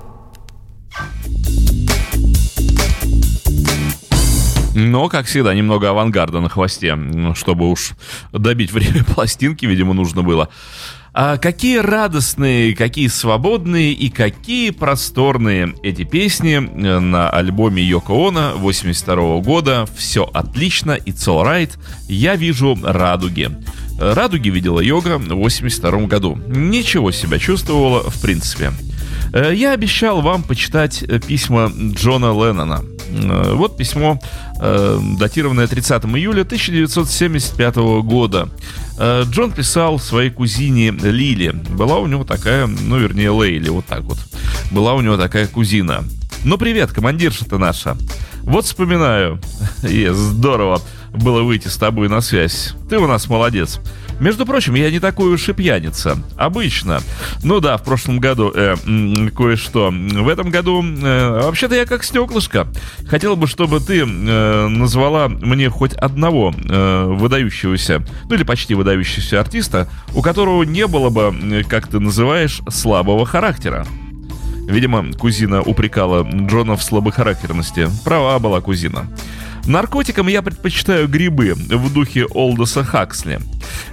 Но, 4.75 5.07
как 5.07 5.27
всегда, 5.27 5.53
немного 5.53 5.91
авангарда 5.91 6.39
на 6.39 6.49
хвосте, 6.49 6.97
чтобы 7.35 7.69
уж 7.69 7.91
добить 8.31 8.71
время 8.71 9.03
пластинки, 9.15 9.67
видимо, 9.67 9.93
нужно 9.93 10.23
было. 10.23 10.49
А 11.13 11.37
какие 11.37 11.77
радостные, 11.77 12.75
какие 12.75 13.07
свободные 13.07 13.93
и 13.93 14.09
какие 14.09 14.71
просторные 14.71 15.75
эти 15.83 16.05
песни 16.05 16.55
э, 16.55 16.99
на 16.99 17.29
альбоме 17.29 17.83
Йоко 17.83 18.29
Оно 18.29 18.53
82 18.55 19.41
года. 19.41 19.85
Все 19.95 20.23
отлично, 20.23 20.93
it's 20.93 21.27
alright. 21.27 21.69
Я 22.07 22.35
вижу 22.35 22.75
радуги. 22.81 23.51
Радуги 23.99 24.49
видела 24.49 24.79
йога 24.79 25.17
в 25.17 25.27
82 25.27 25.91
году. 26.07 26.39
Ничего 26.47 27.11
себя 27.11 27.39
чувствовала 27.39 28.09
в 28.09 28.21
принципе. 28.21 28.71
Э, 29.33 29.51
я 29.53 29.73
обещал 29.73 30.21
вам 30.21 30.43
почитать 30.43 31.03
письма 31.27 31.71
Джона 31.93 32.33
Леннона. 32.33 32.83
Э, 33.09 33.53
вот 33.53 33.77
письмо, 33.77 34.19
датированное 34.59 35.67
30 35.67 36.05
июля 36.05 36.41
1975 36.41 37.75
года. 38.03 38.49
Э, 38.97 39.23
Джон 39.29 39.51
писал 39.51 39.99
своей 39.99 40.29
кузине 40.29 40.91
Лили. 40.91 41.49
Была 41.49 41.99
у 41.99 42.07
него 42.07 42.23
такая, 42.23 42.67
ну, 42.67 42.97
вернее, 42.97 43.31
Лейли, 43.31 43.69
вот 43.69 43.85
так 43.85 44.01
вот. 44.01 44.17
Была 44.71 44.93
у 44.93 45.01
него 45.01 45.17
такая 45.17 45.47
кузина. 45.47 46.03
Ну, 46.43 46.57
привет, 46.57 46.91
командирша-то 46.91 47.57
наша. 47.57 47.97
Вот 48.41 48.65
вспоминаю. 48.65 49.39
И 49.83 50.07
здорово 50.11 50.81
было 51.13 51.43
выйти 51.43 51.67
с 51.67 51.77
тобой 51.77 52.09
на 52.09 52.21
связь. 52.21 52.73
Ты 52.89 52.97
у 52.97 53.07
нас 53.07 53.29
молодец. 53.29 53.79
Между 54.19 54.45
прочим, 54.45 54.75
я 54.75 54.89
не 54.91 54.99
такой 54.99 55.33
уж 55.33 55.49
и 55.49 55.53
пьяница. 55.53 56.17
Обычно. 56.37 57.01
Ну 57.43 57.59
да, 57.59 57.77
в 57.77 57.83
прошлом 57.83 58.19
году 58.19 58.51
э, 58.53 58.75
кое-что. 59.35 59.91
В 59.91 60.27
этом 60.27 60.49
году 60.49 60.83
э, 60.83 61.41
вообще-то 61.43 61.75
я 61.75 61.85
как 61.85 62.03
стеклышко. 62.03 62.67
Хотел 63.07 63.35
бы, 63.35 63.47
чтобы 63.47 63.79
ты 63.79 64.01
э, 64.01 64.67
назвала 64.67 65.27
мне 65.27 65.69
хоть 65.69 65.93
одного 65.93 66.53
э, 66.53 67.05
выдающегося, 67.05 68.05
ну 68.29 68.35
или 68.35 68.43
почти 68.43 68.75
выдающегося 68.75 69.39
артиста, 69.39 69.89
у 70.15 70.21
которого 70.21 70.63
не 70.63 70.87
было 70.87 71.09
бы, 71.09 71.35
э, 71.41 71.63
как 71.63 71.87
ты 71.87 71.99
называешь, 71.99 72.61
слабого 72.69 73.25
характера. 73.25 73.85
Видимо, 74.67 75.11
кузина 75.13 75.61
упрекала 75.61 76.23
Джона 76.23 76.77
в 76.77 76.83
слабохарактерности. 76.83 77.89
Права 78.05 78.39
была 78.39 78.61
кузина. 78.61 79.07
Наркотикам 79.65 80.27
я 80.27 80.41
предпочитаю 80.41 81.07
грибы 81.07 81.53
в 81.53 81.93
духе 81.93 82.25
Олдоса 82.25 82.83
Хаксли. 82.83 83.39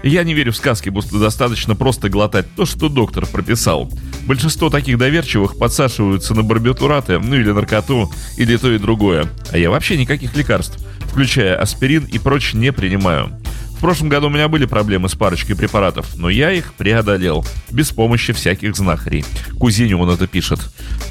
Я 0.02 0.24
не 0.24 0.34
верю 0.34 0.52
в 0.52 0.56
сказки, 0.56 0.88
будто 0.88 1.18
достаточно 1.18 1.76
просто 1.76 2.08
глотать 2.08 2.46
то, 2.56 2.66
что 2.66 2.88
доктор 2.88 3.26
прописал. 3.26 3.88
Большинство 4.26 4.68
таких 4.68 4.98
доверчивых 4.98 5.56
подсаживаются 5.58 6.34
на 6.34 6.42
барбитураты, 6.42 7.18
ну 7.20 7.36
или 7.36 7.52
наркоту, 7.52 8.10
или 8.36 8.56
то 8.56 8.72
и 8.72 8.78
другое. 8.78 9.26
А 9.52 9.58
я 9.58 9.70
вообще 9.70 9.96
никаких 9.96 10.36
лекарств, 10.36 10.78
включая 11.06 11.56
аспирин 11.56 12.04
и 12.04 12.18
прочее, 12.18 12.60
не 12.60 12.72
принимаю. 12.72 13.39
В 13.80 13.82
прошлом 13.82 14.10
году 14.10 14.26
у 14.26 14.30
меня 14.30 14.46
были 14.48 14.66
проблемы 14.66 15.08
с 15.08 15.14
парочкой 15.14 15.56
препаратов, 15.56 16.14
но 16.14 16.28
я 16.28 16.52
их 16.52 16.74
преодолел, 16.74 17.46
без 17.70 17.92
помощи 17.92 18.34
всяких 18.34 18.76
знахарей. 18.76 19.24
Кузине 19.58 19.96
он 19.96 20.10
это 20.10 20.26
пишет. 20.26 20.60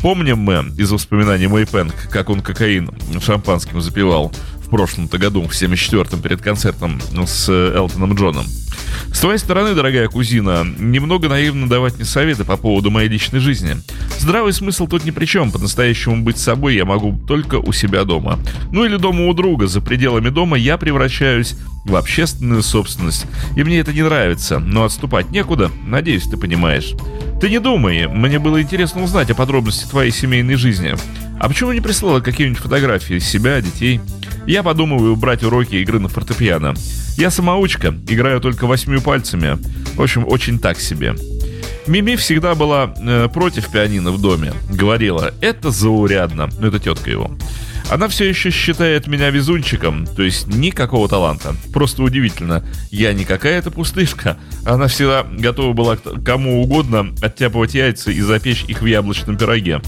Помним 0.03 0.37
мы 0.37 0.71
из 0.77 0.91
воспоминаний 0.91 1.47
Мэй 1.47 1.65
Пэнк, 1.65 1.95
как 2.11 2.29
он 2.29 2.41
кокаин 2.41 2.91
шампанским 3.19 3.81
запивал 3.81 4.31
в 4.69 4.71
прошлом-то 4.71 5.17
году, 5.17 5.41
в 5.41 5.51
74-м, 5.51 6.21
перед 6.21 6.43
концертом 6.43 7.01
с 7.25 7.49
Элтоном 7.49 8.13
Джоном. 8.13 8.45
С 9.11 9.19
твоей 9.19 9.39
стороны, 9.39 9.73
дорогая 9.73 10.07
кузина, 10.07 10.63
немного 10.77 11.27
наивно 11.27 11.67
давать 11.67 11.95
мне 11.95 12.05
советы 12.05 12.45
по 12.45 12.55
поводу 12.55 12.91
моей 12.91 13.09
личной 13.09 13.39
жизни. 13.39 13.77
Здравый 14.19 14.53
смысл 14.53 14.85
тут 14.85 15.05
ни 15.05 15.11
при 15.11 15.25
чем. 15.25 15.51
По-настоящему 15.51 16.23
быть 16.23 16.37
собой 16.37 16.75
я 16.75 16.85
могу 16.85 17.19
только 17.27 17.55
у 17.55 17.73
себя 17.73 18.03
дома. 18.03 18.37
Ну 18.71 18.85
или 18.85 18.97
дома 18.97 19.25
у 19.25 19.33
друга. 19.33 19.65
За 19.65 19.81
пределами 19.81 20.29
дома 20.29 20.55
я 20.55 20.77
превращаюсь 20.77 21.55
в 21.83 21.95
общественную 21.95 22.61
собственность. 22.61 23.25
И 23.55 23.63
мне 23.63 23.79
это 23.79 23.91
не 23.91 24.03
нравится, 24.03 24.59
но 24.59 24.83
отступать 24.83 25.31
некуда. 25.31 25.71
Надеюсь, 25.83 26.27
ты 26.27 26.37
понимаешь. 26.37 26.93
Ты 27.41 27.49
не 27.49 27.59
думай, 27.59 28.07
мне 28.07 28.37
было 28.37 28.61
интересно 28.61 29.01
узнать 29.01 29.31
о 29.31 29.35
подробности 29.35 29.89
твоей 29.89 30.11
семейной 30.11 30.55
жизни. 30.55 30.95
А 31.39 31.47
почему 31.47 31.71
не 31.71 31.81
прислала 31.81 32.19
какие-нибудь 32.19 32.61
фотографии 32.61 33.17
себя, 33.17 33.61
детей? 33.61 33.99
Я 34.49 34.63
подумываю 34.63 35.15
брать 35.15 35.43
уроки 35.43 35.75
игры 35.75 35.99
на 35.99 36.09
фортепиано. 36.09 36.73
Я 37.17 37.29
самоучка, 37.29 37.93
играю 38.07 38.41
только 38.41 38.65
восьмью 38.65 38.99
пальцами. 38.99 39.59
В 39.93 40.01
общем, 40.01 40.25
очень 40.27 40.57
так 40.57 40.79
себе. 40.79 41.13
Мими 41.85 42.15
всегда 42.15 42.55
была 42.55 42.91
э, 42.97 43.27
против 43.31 43.69
пианино 43.69 44.11
в 44.11 44.19
доме. 44.19 44.53
Говорила, 44.67 45.35
это 45.41 45.69
заурядно. 45.69 46.49
Ну, 46.59 46.65
это 46.65 46.79
тетка 46.79 47.11
его. 47.11 47.29
Она 47.91 48.07
все 48.07 48.27
еще 48.27 48.49
считает 48.49 49.05
меня 49.05 49.29
везунчиком, 49.29 50.07
то 50.07 50.23
есть 50.23 50.47
никакого 50.47 51.07
таланта. 51.07 51.55
Просто 51.71 52.01
удивительно. 52.01 52.65
Я 52.89 53.13
не 53.13 53.25
какая-то 53.25 53.69
пустышка. 53.69 54.39
Она 54.65 54.87
всегда 54.87 55.27
готова 55.31 55.73
была 55.73 55.95
кому 55.95 56.63
угодно 56.63 57.13
оттяпывать 57.21 57.75
яйца 57.75 58.09
и 58.09 58.19
запечь 58.21 58.65
их 58.67 58.81
в 58.81 58.85
яблочном 58.87 59.37
пироге. 59.37 59.79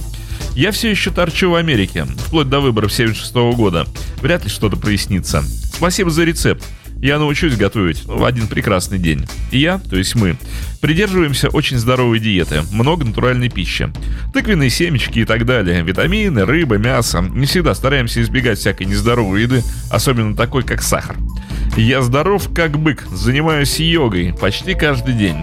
Я 0.56 0.72
все 0.72 0.90
еще 0.90 1.12
торчу 1.12 1.50
в 1.50 1.56
Америке, 1.56 2.06
вплоть 2.26 2.50
до 2.50 2.60
выборов 2.60 2.92
76 2.92 3.34
года. 3.56 3.86
Вряд 4.22 4.44
ли 4.44 4.50
что-то 4.50 4.78
прояснится. 4.78 5.44
Спасибо 5.74 6.10
за 6.10 6.24
рецепт. 6.24 6.64
Я 7.02 7.18
научусь 7.18 7.56
готовить 7.56 8.06
в 8.06 8.24
один 8.24 8.48
прекрасный 8.48 9.00
день. 9.00 9.26
И 9.50 9.58
я, 9.58 9.80
то 9.80 9.98
есть 9.98 10.14
мы, 10.14 10.38
придерживаемся 10.82 11.50
очень 11.50 11.80
здоровой 11.80 12.20
диеты, 12.20 12.62
много 12.72 13.04
натуральной 13.04 13.50
пищи. 13.50 13.92
Тыквенные 14.36 14.70
семечки 14.70 15.18
и 15.20 15.26
так 15.26 15.48
далее, 15.48 15.82
витамины, 15.82 16.46
рыба, 16.46 16.78
мясо. 16.78 17.22
Не 17.22 17.48
всегда 17.48 17.74
стараемся 17.74 18.22
избегать 18.22 18.60
всякой 18.60 18.86
нездоровой 18.86 19.42
еды, 19.42 19.64
особенно 19.90 20.36
такой, 20.36 20.62
как 20.62 20.84
сахар. 20.84 21.18
Я 21.76 22.04
здоров 22.04 22.54
как 22.54 22.78
бык, 22.78 23.08
занимаюсь 23.12 23.80
йогой 23.80 24.36
почти 24.40 24.76
каждый 24.76 25.16
день. 25.16 25.38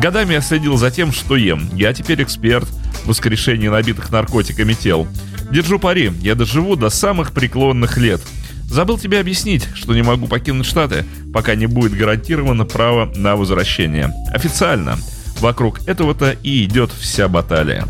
Годами 0.00 0.32
я 0.32 0.40
следил 0.40 0.78
за 0.78 0.90
тем, 0.90 1.12
что 1.12 1.36
ем. 1.36 1.68
Я 1.74 1.92
теперь 1.92 2.22
эксперт 2.22 2.68
в 3.04 3.08
воскрешении 3.08 3.68
набитых 3.68 4.10
наркотиками 4.10 4.72
тел. 4.72 5.06
Держу 5.50 5.78
пари, 5.78 6.10
я 6.22 6.34
доживу 6.34 6.74
до 6.74 6.88
самых 6.88 7.32
преклонных 7.32 7.98
лет– 7.98 8.22
Забыл 8.72 8.98
тебе 8.98 9.20
объяснить, 9.20 9.68
что 9.74 9.94
не 9.94 10.00
могу 10.00 10.26
покинуть 10.26 10.64
Штаты, 10.64 11.04
пока 11.30 11.54
не 11.54 11.66
будет 11.66 11.92
гарантировано 11.92 12.64
право 12.64 13.12
на 13.14 13.36
возвращение. 13.36 14.10
Официально. 14.32 14.96
Вокруг 15.40 15.86
этого-то 15.86 16.30
и 16.42 16.64
идет 16.64 16.90
вся 16.90 17.28
баталия. 17.28 17.86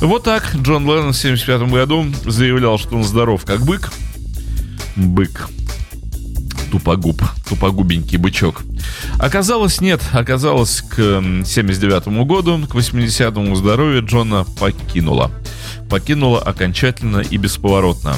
Вот 0.00 0.24
так 0.24 0.54
Джон 0.54 0.84
Леннон 0.86 1.12
в 1.12 1.18
1975 1.18 1.70
году 1.70 2.06
заявлял, 2.24 2.78
что 2.78 2.96
он 2.96 3.04
здоров 3.04 3.44
как 3.44 3.60
бык. 3.66 3.92
Бык. 4.96 5.50
Тупогуб. 6.70 7.22
Тупогубенький 7.46 8.16
бычок. 8.16 8.62
Оказалось, 9.18 9.82
нет. 9.82 10.00
Оказалось, 10.14 10.80
к 10.80 11.22
79 11.44 12.08
году, 12.26 12.66
к 12.66 12.74
80-му 12.74 13.54
здоровье 13.54 14.00
Джона 14.00 14.46
покинуло. 14.58 15.30
Покинуло 15.90 16.40
окончательно 16.40 17.18
и 17.18 17.36
бесповоротно. 17.36 18.16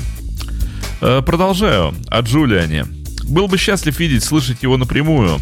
Э, 1.01 1.23
продолжаю. 1.25 1.95
О 2.09 2.21
Джулиане. 2.23 2.87
Был 3.29 3.47
бы 3.47 3.57
счастлив 3.57 3.99
видеть, 4.01 4.25
слышать 4.25 4.63
его 4.63 4.77
напрямую. 4.77 5.39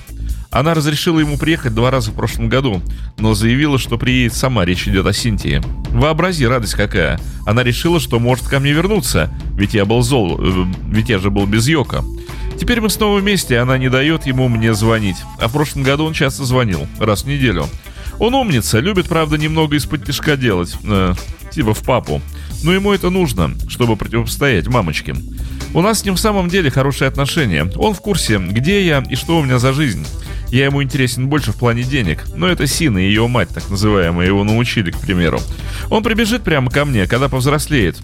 Она 0.51 0.75
разрешила 0.75 1.19
ему 1.19 1.39
приехать 1.39 1.75
два 1.75 1.91
раза 1.91 2.11
в 2.11 2.15
прошлом 2.15 2.49
году, 2.49 2.83
но 3.19 3.35
заявила, 3.35 3.79
что 3.79 3.99
приедет 3.99 4.35
сама, 4.35 4.65
речь 4.65 4.87
идет 4.87 5.07
о 5.07 5.13
Синтии. 5.13 5.63
Вообрази, 5.91 6.47
радость 6.47 6.75
какая. 6.75 7.21
Она 7.47 7.63
решила, 7.63 8.01
что 8.01 8.19
может 8.19 8.47
ко 8.47 8.61
мне 8.61 8.73
вернуться, 8.73 9.31
ведь 9.55 9.75
я 9.75 9.85
был 9.85 10.03
зол, 10.03 10.39
э, 10.39 10.67
ведь 10.89 11.09
я 11.09 11.19
же 11.19 11.31
был 11.31 11.47
без 11.47 11.69
Йока. 11.69 12.05
Теперь 12.61 12.81
мы 12.81 12.91
снова 12.91 13.19
вместе, 13.19 13.59
она 13.59 13.77
не 13.79 13.89
дает 13.89 14.27
ему 14.27 14.49
мне 14.49 14.75
звонить. 14.75 15.17
А 15.39 15.49
в 15.49 15.53
прошлом 15.53 15.83
году 15.83 16.05
он 16.05 16.13
часто 16.13 16.45
звонил, 16.45 16.87
раз 16.99 17.25
в 17.25 17.29
неделю. 17.29 17.67
Он 18.19 18.35
умница, 18.35 18.79
любит, 18.79 19.09
правда, 19.09 19.37
немного 19.37 19.77
из-под 19.77 20.05
тяжка 20.05 20.37
делать, 20.37 20.75
э, 20.85 21.15
типа 21.51 21.75
в 21.75 21.83
папу. 21.83 22.21
Но 22.63 22.73
ему 22.73 22.93
это 22.93 23.11
нужно, 23.11 23.53
чтобы 23.69 23.97
противостоять 23.97 24.69
мамочке. 24.69 25.15
У 25.75 25.83
нас 25.83 26.01
с 26.01 26.05
ним 26.05 26.15
в 26.15 26.21
самом 26.21 26.49
деле 26.49 26.71
хорошие 26.71 27.09
отношения. 27.09 27.71
Он 27.77 27.95
в 27.95 28.01
курсе, 28.01 28.39
где 28.39 28.87
я 28.87 29.05
и 29.09 29.15
что 29.15 29.39
у 29.39 29.43
меня 29.43 29.59
за 29.59 29.73
жизнь. 29.73 30.07
Я 30.51 30.67
ему 30.67 30.83
интересен 30.83 31.29
больше 31.29 31.53
в 31.53 31.57
плане 31.57 31.83
денег, 31.83 32.25
но 32.35 32.47
это 32.47 32.67
Сина 32.67 32.99
и 32.99 33.09
ее 33.09 33.27
мать, 33.27 33.49
так 33.49 33.69
называемая, 33.69 34.27
его 34.27 34.45
научили, 34.45 34.91
к 34.91 34.99
примеру. 34.99 35.41
Он 35.91 36.03
прибежит 36.03 36.43
прямо 36.43 36.71
ко 36.71 36.85
мне, 36.85 37.07
когда 37.07 37.29
повзрослеет. 37.29 37.97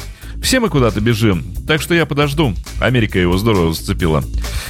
Все 0.43 0.59
мы 0.59 0.69
куда-то 0.69 1.01
бежим, 1.01 1.45
так 1.69 1.81
что 1.81 1.95
я 1.95 2.05
подожду. 2.05 2.53
Америка 2.81 3.19
его 3.19 3.39
здорово 3.39 3.73
зацепила. 3.73 4.25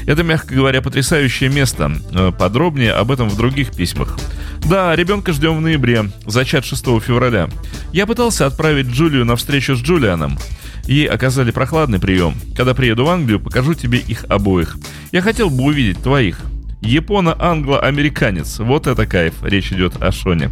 Это, 0.06 0.22
мягко 0.22 0.54
говоря, 0.54 0.82
потрясающее 0.82 1.48
место. 1.48 1.92
Э, 2.12 2.30
подробнее 2.30 2.92
об 2.92 3.10
этом 3.10 3.30
в 3.30 3.36
других 3.36 3.74
письмах. 3.74 4.18
Да, 4.66 4.94
ребенка 4.94 5.32
ждем 5.32 5.56
в 5.56 5.60
ноябре, 5.62 6.10
зачат 6.26 6.66
6 6.66 6.84
февраля. 7.00 7.48
Я 7.92 8.06
пытался 8.06 8.46
отправить 8.46 8.88
Джулию 8.88 9.24
на 9.24 9.34
встречу 9.36 9.74
с 9.74 9.80
Джулианом. 9.80 10.38
Ей 10.86 11.06
оказали 11.06 11.50
прохладный 11.50 11.98
прием. 11.98 12.34
Когда 12.56 12.74
приеду 12.74 13.04
в 13.04 13.08
Англию, 13.08 13.40
покажу 13.40 13.74
тебе 13.74 13.98
их 13.98 14.24
обоих. 14.28 14.76
Я 15.12 15.22
хотел 15.22 15.50
бы 15.50 15.64
увидеть 15.64 16.02
твоих. 16.02 16.40
Японо-англо-американец. 16.82 18.58
Вот 18.58 18.88
это 18.88 19.06
кайф. 19.06 19.34
Речь 19.42 19.72
идет 19.72 20.02
о 20.02 20.10
Шоне. 20.10 20.50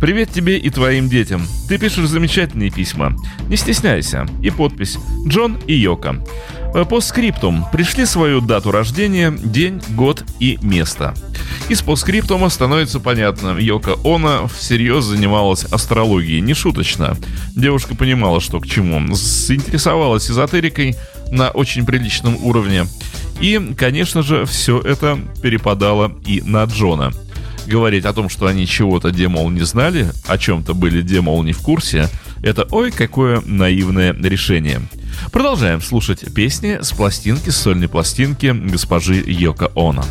Привет 0.00 0.30
тебе 0.30 0.56
и 0.56 0.70
твоим 0.70 1.08
детям. 1.08 1.42
Ты 1.68 1.76
пишешь 1.76 2.06
замечательные 2.06 2.70
письма. 2.70 3.16
Не 3.48 3.56
стесняйся. 3.56 4.26
И 4.42 4.50
подпись. 4.50 4.98
Джон 5.26 5.58
и 5.66 5.74
Йока. 5.74 6.24
Э, 6.74 6.84
По 6.84 7.00
скриптум. 7.00 7.66
Пришли 7.70 8.06
свою 8.06 8.40
дату 8.40 8.70
рождения, 8.70 9.30
день, 9.30 9.82
год 9.90 10.24
и 10.40 10.58
место. 10.62 11.14
Из 11.68 11.82
постскриптума 11.82 12.48
становится 12.48 12.98
понятно, 12.98 13.56
Йока 13.58 13.96
Она 14.04 14.46
всерьез 14.48 15.04
занималась 15.04 15.64
астрологией, 15.64 16.40
не 16.40 16.54
шуточно. 16.54 17.16
Девушка 17.54 17.94
понимала, 17.94 18.40
что 18.40 18.58
к 18.60 18.66
чему. 18.66 19.14
Заинтересовалась 19.14 20.30
эзотерикой 20.30 20.96
на 21.30 21.50
очень 21.50 21.84
приличном 21.84 22.36
уровне. 22.44 22.86
И, 23.40 23.74
конечно 23.76 24.22
же, 24.22 24.44
все 24.46 24.80
это 24.80 25.18
перепадало 25.42 26.12
и 26.26 26.42
на 26.42 26.64
Джона. 26.64 27.12
Говорить 27.66 28.04
о 28.04 28.12
том, 28.12 28.28
что 28.28 28.46
они 28.46 28.66
чего-то, 28.66 29.10
демол, 29.10 29.48
не 29.50 29.62
знали, 29.62 30.10
о 30.26 30.36
чем-то 30.36 30.74
были, 30.74 31.00
демол, 31.00 31.42
не 31.42 31.52
в 31.52 31.58
курсе, 31.58 32.08
это 32.42 32.66
ой, 32.70 32.90
какое 32.90 33.40
наивное 33.40 34.12
решение. 34.12 34.82
Продолжаем 35.32 35.80
слушать 35.80 36.34
песни 36.34 36.78
с 36.80 36.92
пластинки, 36.92 37.50
с 37.50 37.56
сольной 37.56 37.88
пластинки 37.88 38.52
госпожи 38.52 39.22
Йока 39.26 39.70
Оно. 39.74 40.04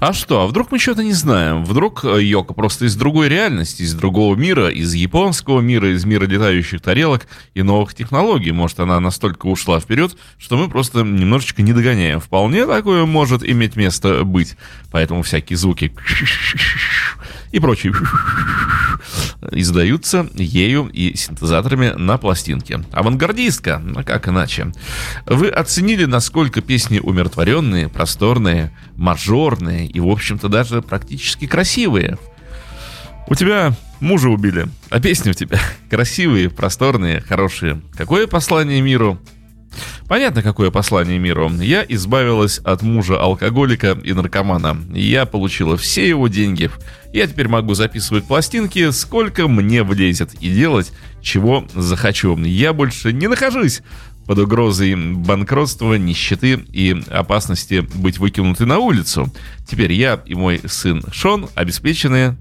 А 0.00 0.14
что, 0.14 0.40
а 0.40 0.46
вдруг 0.46 0.72
мы 0.72 0.78
что-то 0.78 1.04
не 1.04 1.12
знаем? 1.12 1.62
Вдруг 1.62 2.06
э, 2.06 2.22
Йока 2.22 2.54
просто 2.54 2.86
из 2.86 2.96
другой 2.96 3.28
реальности, 3.28 3.82
из 3.82 3.92
другого 3.92 4.34
мира, 4.34 4.70
из 4.70 4.94
японского 4.94 5.60
мира, 5.60 5.92
из 5.92 6.06
мира 6.06 6.24
летающих 6.24 6.80
тарелок 6.80 7.26
и 7.52 7.62
новых 7.62 7.92
технологий. 7.92 8.50
Может, 8.50 8.80
она 8.80 8.98
настолько 8.98 9.44
ушла 9.44 9.78
вперед, 9.78 10.16
что 10.38 10.56
мы 10.56 10.70
просто 10.70 11.02
немножечко 11.02 11.60
не 11.60 11.74
догоняем. 11.74 12.18
Вполне 12.18 12.66
такое 12.66 13.04
может 13.04 13.44
иметь 13.44 13.76
место 13.76 14.24
быть. 14.24 14.56
Поэтому 14.90 15.22
всякие 15.22 15.58
звуки 15.58 15.92
и 17.52 17.60
прочие 17.60 17.92
издаются 19.52 20.28
ею 20.34 20.88
и 20.92 21.16
синтезаторами 21.16 21.94
на 21.96 22.18
пластинке. 22.18 22.82
Авангардистка, 22.92 23.82
а 23.96 24.02
как 24.02 24.28
иначе. 24.28 24.72
Вы 25.26 25.48
оценили, 25.48 26.04
насколько 26.04 26.60
песни 26.60 26.98
умиротворенные, 26.98 27.88
просторные, 27.88 28.70
мажорные 28.96 29.86
и, 29.86 30.00
в 30.00 30.08
общем-то, 30.08 30.48
даже 30.48 30.82
практически 30.82 31.46
красивые. 31.46 32.18
У 33.28 33.34
тебя 33.34 33.74
мужа 34.00 34.28
убили, 34.28 34.68
а 34.90 35.00
песни 35.00 35.30
у 35.30 35.34
тебя 35.34 35.58
красивые, 35.90 36.50
просторные, 36.50 37.20
хорошие. 37.20 37.80
Какое 37.96 38.26
послание 38.26 38.80
миру? 38.80 39.18
Понятно, 40.08 40.42
какое 40.42 40.70
послание 40.70 41.18
миру. 41.18 41.50
Я 41.60 41.84
избавилась 41.88 42.58
от 42.58 42.82
мужа-алкоголика 42.82 43.98
и 44.02 44.12
наркомана. 44.12 44.76
Я 44.92 45.24
получила 45.24 45.76
все 45.76 46.08
его 46.08 46.28
деньги. 46.28 46.70
Я 47.12 47.26
теперь 47.26 47.48
могу 47.48 47.74
записывать 47.74 48.24
пластинки, 48.24 48.90
сколько 48.90 49.46
мне 49.48 49.82
влезет, 49.82 50.34
и 50.34 50.52
делать, 50.52 50.92
чего 51.22 51.66
захочу. 51.74 52.36
Я 52.38 52.72
больше 52.72 53.12
не 53.12 53.28
нахожусь 53.28 53.82
под 54.26 54.38
угрозой 54.38 54.94
банкротства, 54.94 55.94
нищеты 55.94 56.64
и 56.72 57.02
опасности 57.08 57.86
быть 57.94 58.18
выкинуты 58.18 58.66
на 58.66 58.78
улицу. 58.78 59.32
Теперь 59.68 59.92
я 59.92 60.20
и 60.24 60.34
мой 60.34 60.60
сын 60.66 61.02
Шон 61.12 61.48
обеспечены 61.54 62.36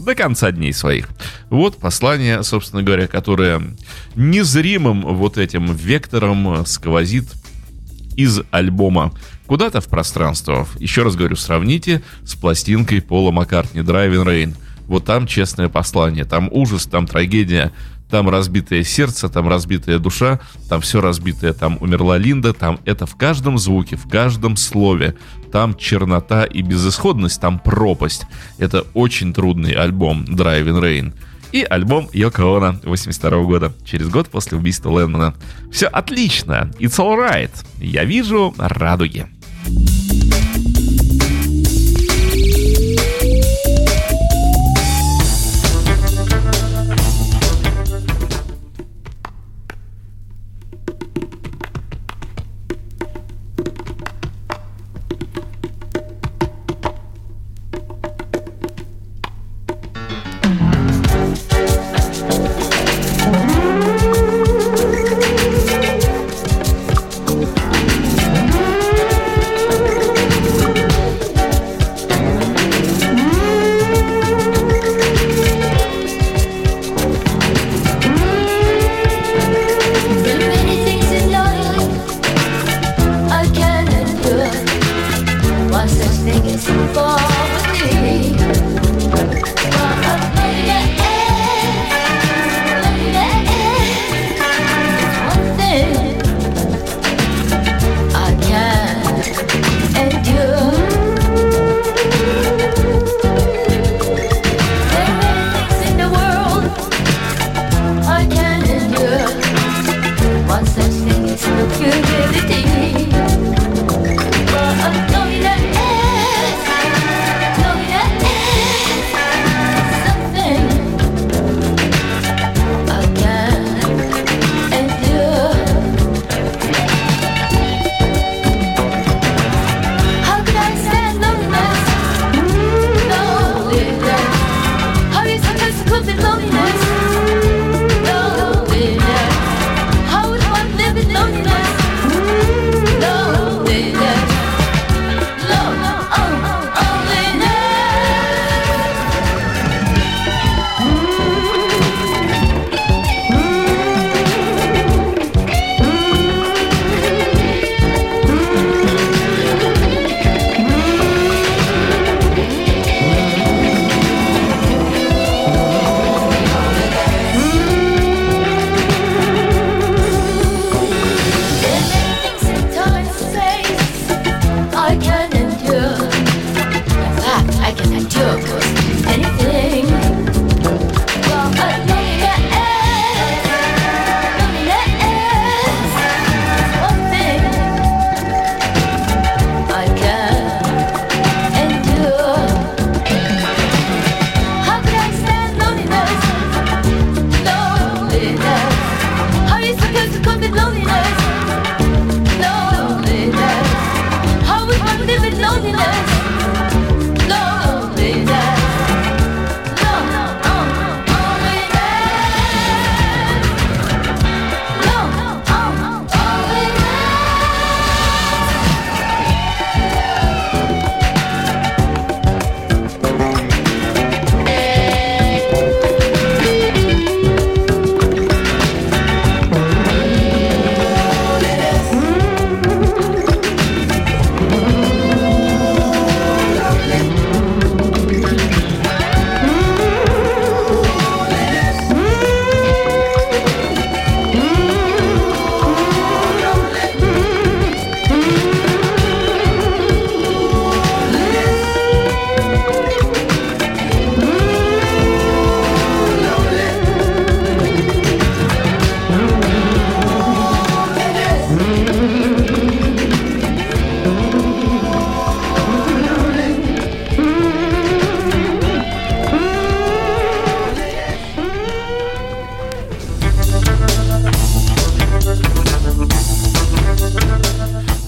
до 0.00 0.14
конца 0.14 0.50
дней 0.50 0.72
своих. 0.72 1.08
Вот 1.50 1.76
послание, 1.76 2.42
собственно 2.42 2.82
говоря, 2.82 3.06
которое 3.06 3.62
незримым 4.16 5.02
вот 5.02 5.38
этим 5.38 5.72
вектором 5.74 6.64
сквозит 6.66 7.26
из 8.16 8.40
альбома 8.50 9.12
куда-то 9.46 9.80
в 9.80 9.86
пространство. 9.86 10.66
Еще 10.78 11.02
раз 11.02 11.16
говорю, 11.16 11.36
сравните 11.36 12.02
с 12.24 12.34
пластинкой 12.34 13.02
Пола 13.02 13.30
Маккартни 13.30 13.80
«Driving 13.80 14.24
Rain». 14.24 14.54
Вот 14.86 15.04
там 15.04 15.26
честное 15.26 15.68
послание, 15.68 16.24
там 16.24 16.48
ужас, 16.50 16.86
там 16.86 17.06
трагедия, 17.06 17.72
там 18.10 18.28
разбитое 18.28 18.82
сердце, 18.82 19.28
там 19.28 19.48
разбитая 19.48 19.98
душа, 19.98 20.40
там 20.68 20.80
все 20.80 21.00
разбитое, 21.00 21.52
там 21.52 21.78
умерла 21.80 22.18
Линда, 22.18 22.52
там 22.52 22.80
это 22.84 23.06
в 23.06 23.16
каждом 23.16 23.58
звуке, 23.58 23.96
в 23.96 24.08
каждом 24.08 24.56
слове, 24.56 25.16
там 25.52 25.76
чернота 25.76 26.44
и 26.44 26.62
безысходность, 26.62 27.40
там 27.40 27.58
пропасть. 27.58 28.26
Это 28.58 28.84
очень 28.94 29.32
трудный 29.32 29.72
альбом 29.72 30.24
Driving 30.24 30.80
Rain. 30.80 31.14
И 31.52 31.62
альбом 31.62 32.08
Йоко 32.12 32.42
Оно 32.42 32.78
82 32.84 33.42
года, 33.42 33.72
через 33.84 34.08
год 34.08 34.28
после 34.28 34.58
убийства 34.58 35.00
Леннона. 35.00 35.34
Все 35.72 35.86
отлично, 35.86 36.70
it's 36.78 36.98
alright. 36.98 37.50
Я 37.78 38.04
вижу 38.04 38.54
радуги. 38.58 39.26
There 39.66 40.29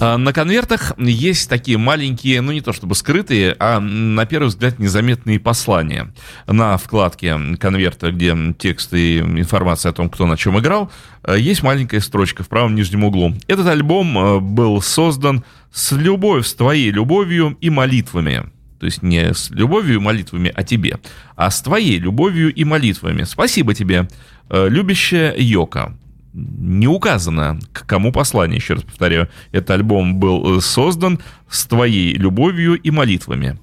На 0.03 0.33
конвертах 0.33 0.91
есть 0.97 1.49
такие 1.49 1.77
маленькие, 1.77 2.41
ну 2.41 2.51
не 2.51 2.59
то 2.59 2.73
чтобы 2.73 2.93
скрытые, 2.93 3.55
а 3.57 3.79
на 3.79 4.25
первый 4.25 4.47
взгляд 4.47 4.77
незаметные 4.77 5.39
послания. 5.39 6.13
На 6.45 6.77
вкладке 6.77 7.37
конверта, 7.57 8.11
где 8.11 8.35
текст 8.57 8.93
и 8.93 9.19
информация 9.19 9.91
о 9.91 9.93
том, 9.93 10.09
кто 10.09 10.25
на 10.25 10.35
чем 10.35 10.59
играл, 10.59 10.91
э, 11.23 11.39
есть 11.39 11.63
маленькая 11.63 12.01
строчка 12.01 12.43
в 12.43 12.49
правом 12.49 12.75
нижнем 12.75 13.05
углу. 13.05 13.33
Этот 13.47 13.67
альбом 13.67 14.17
э, 14.17 14.39
был 14.39 14.81
создан 14.81 15.45
с 15.71 15.93
любовью, 15.93 16.43
с 16.43 16.53
твоей 16.53 16.91
любовью 16.91 17.57
и 17.61 17.69
молитвами. 17.69 18.43
То 18.79 18.85
есть 18.85 19.03
не 19.03 19.33
с 19.33 19.51
любовью 19.51 19.95
и 19.95 19.99
молитвами 19.99 20.51
о 20.53 20.63
тебе, 20.63 20.99
а 21.37 21.49
с 21.49 21.61
твоей 21.61 21.97
любовью 21.97 22.53
и 22.53 22.65
молитвами. 22.65 23.23
Спасибо 23.23 23.73
тебе, 23.73 24.09
э, 24.49 24.67
любящая 24.67 25.33
Йока 25.37 25.95
не 26.33 26.87
указано, 26.87 27.59
к 27.71 27.85
кому 27.85 28.11
послание, 28.11 28.57
еще 28.57 28.73
раз 28.75 28.83
повторяю. 28.83 29.29
Этот 29.51 29.71
альбом 29.71 30.15
был 30.15 30.57
э, 30.57 30.61
создан 30.61 31.19
с 31.49 31.65
твоей 31.65 32.15
любовью 32.15 32.75
и 32.75 32.91
молитвами. 32.91 33.59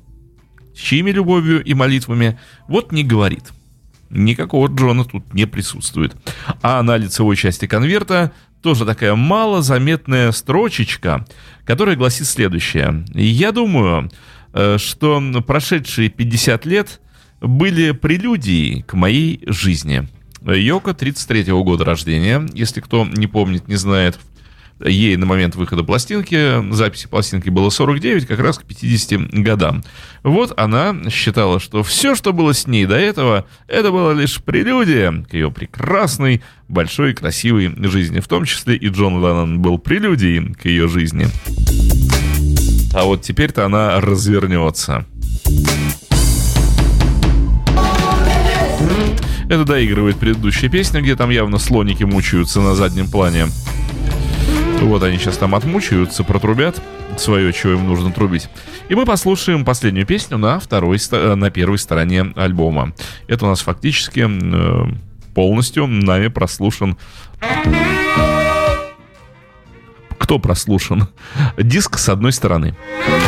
С 0.75 0.79
чьими 0.79 1.11
любовью 1.11 1.62
и 1.62 1.75
молитвами? 1.75 2.39
Вот 2.68 2.93
не 2.93 3.03
говорит. 3.03 3.51
Никакого 4.09 4.68
Джона 4.68 5.05
тут 5.05 5.35
не 5.35 5.47
присутствует. 5.47 6.14
А 6.62 6.83
на 6.83 6.97
лицевой 6.97 7.37
части 7.37 7.66
конверта 7.66 8.33
тоже 8.62 8.85
такая 8.85 9.14
малозаметная 9.14 10.33
строчечка, 10.33 11.27
которая 11.64 11.97
гласит 11.97 12.27
следующее. 12.27 13.05
Я 13.14 13.53
думаю, 13.53 14.11
э, 14.53 14.79
что 14.79 15.21
прошедшие 15.47 16.09
50 16.09 16.66
лет 16.66 17.01
были 17.41 17.93
прелюдией 17.93 18.83
к 18.83 18.95
моей 18.95 19.43
жизни. 19.47 20.09
Йока 20.43 20.91
33-го 20.91 21.62
года 21.64 21.84
рождения, 21.84 22.47
если 22.55 22.80
кто 22.80 23.05
не 23.05 23.26
помнит, 23.26 23.68
не 23.68 23.76
знает, 23.76 24.18
ей 24.84 25.16
на 25.16 25.26
момент 25.26 25.57
выхода 25.57 25.82
пластинки, 25.82 26.72
записи 26.72 27.07
пластинки 27.07 27.51
было 27.51 27.70
49, 27.70 28.26
как 28.26 28.41
раз 28.41 28.59
к 28.59 28.64
50 28.64 29.43
годам. 29.43 29.82
Вот 30.22 30.59
она 30.59 30.97
считала, 31.11 31.61
что 31.61 31.82
все, 31.82 32.14
что 32.14 32.32
было 32.32 32.55
с 32.55 32.66
ней 32.66 32.86
до 32.86 32.97
этого, 32.97 33.47
это 33.68 33.91
было 33.91 34.12
лишь 34.12 34.43
прелюдия 34.43 35.24
к 35.28 35.34
ее 35.34 35.51
прекрасной, 35.51 36.43
большой, 36.68 37.14
красивой 37.14 37.74
жизни. 37.88 38.20
В 38.20 38.28
том 38.28 38.45
числе 38.45 38.76
и 38.76 38.88
Джон 38.88 39.14
Леннон 39.14 39.61
был 39.61 39.78
прелюдией 39.78 40.55
к 40.55 40.64
ее 40.64 40.88
жизни. 40.88 41.28
А 42.95 43.05
вот 43.05 43.22
теперь-то 43.22 43.66
она 43.66 44.01
развернется. 44.01 45.05
Это 49.51 49.64
доигрывает 49.64 50.16
предыдущая 50.16 50.70
песня, 50.70 51.01
где 51.03 51.16
там 51.16 51.28
явно 51.28 51.59
слоники 51.59 52.05
мучаются 52.05 52.61
на 52.61 52.76
заднем 52.76 53.11
плане. 53.11 53.46
Вот 54.80 55.03
они 55.03 55.18
сейчас 55.18 55.38
там 55.38 55.57
отмучаются, 55.57 56.22
протрубят 56.22 56.80
свое, 57.18 57.53
чего 57.53 57.72
им 57.72 57.88
нужно 57.88 58.12
трубить. 58.12 58.48
И 58.88 58.94
мы 58.94 59.05
послушаем 59.05 59.64
последнюю 59.64 60.07
песню 60.07 60.38
на, 60.38 60.61
второй, 60.61 60.98
на 61.11 61.51
первой 61.51 61.78
стороне 61.78 62.32
альбома. 62.36 62.92
Это 63.26 63.44
у 63.44 63.48
нас 63.48 63.61
фактически 63.62 64.24
э, 64.24 64.92
полностью 65.34 65.88
нами 65.88 66.28
прослушан... 66.28 66.96
Кто 70.16 70.38
прослушан? 70.38 71.09
Диск 71.59 71.98
с 71.98 72.09
одной 72.09 72.32
стороны. 72.32 72.76
Yesterday 73.09 73.20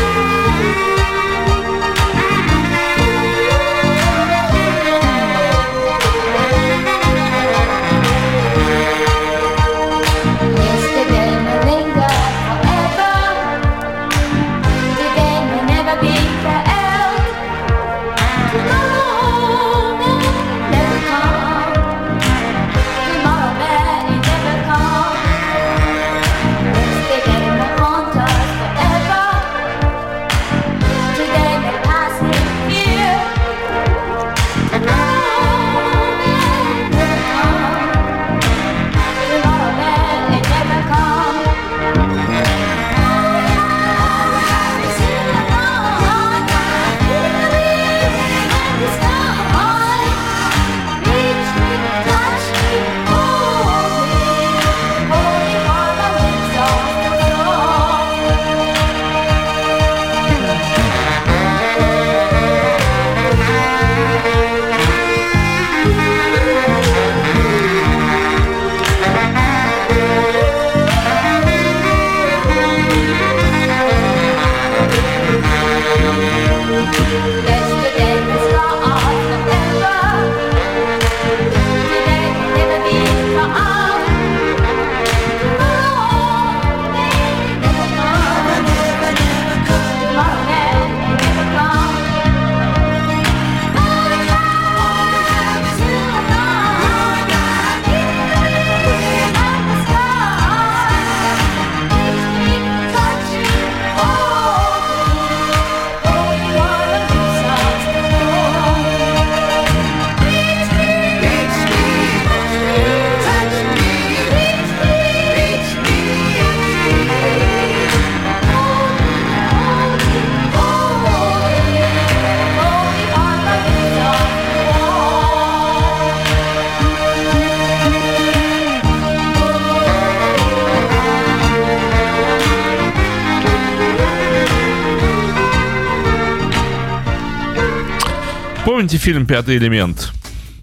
Помните 138.93 139.07
фильм 139.07 139.25
«Пятый 139.25 139.57
элемент»? 139.57 140.13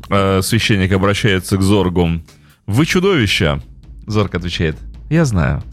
Э, 0.08 0.42
Священник 0.44 0.92
обращается 0.92 1.58
к 1.58 1.64
Зоргу. 1.64 2.22
«Вы 2.68 2.86
чудовище!» 2.86 3.60
Зорг 4.06 4.36
отвечает. 4.36 4.78
«Я 5.10 5.26
знаю». 5.26 5.64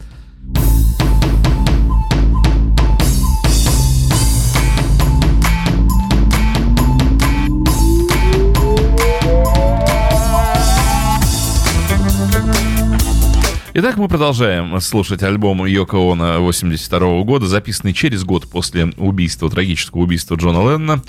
Итак, 13.79 13.97
мы 13.97 14.07
продолжаем 14.07 14.81
слушать 14.81 15.21
альбом 15.21 15.63
Йоко 15.63 15.97
Оно 15.97 16.39
82 16.39 17.21
года, 17.21 17.45
записанный 17.45 17.93
через 17.93 18.23
год 18.23 18.49
после 18.49 18.87
убийства, 18.97 19.51
трагического 19.51 20.01
убийства 20.01 20.33
Джона 20.33 20.67
Леннона. 20.67 21.03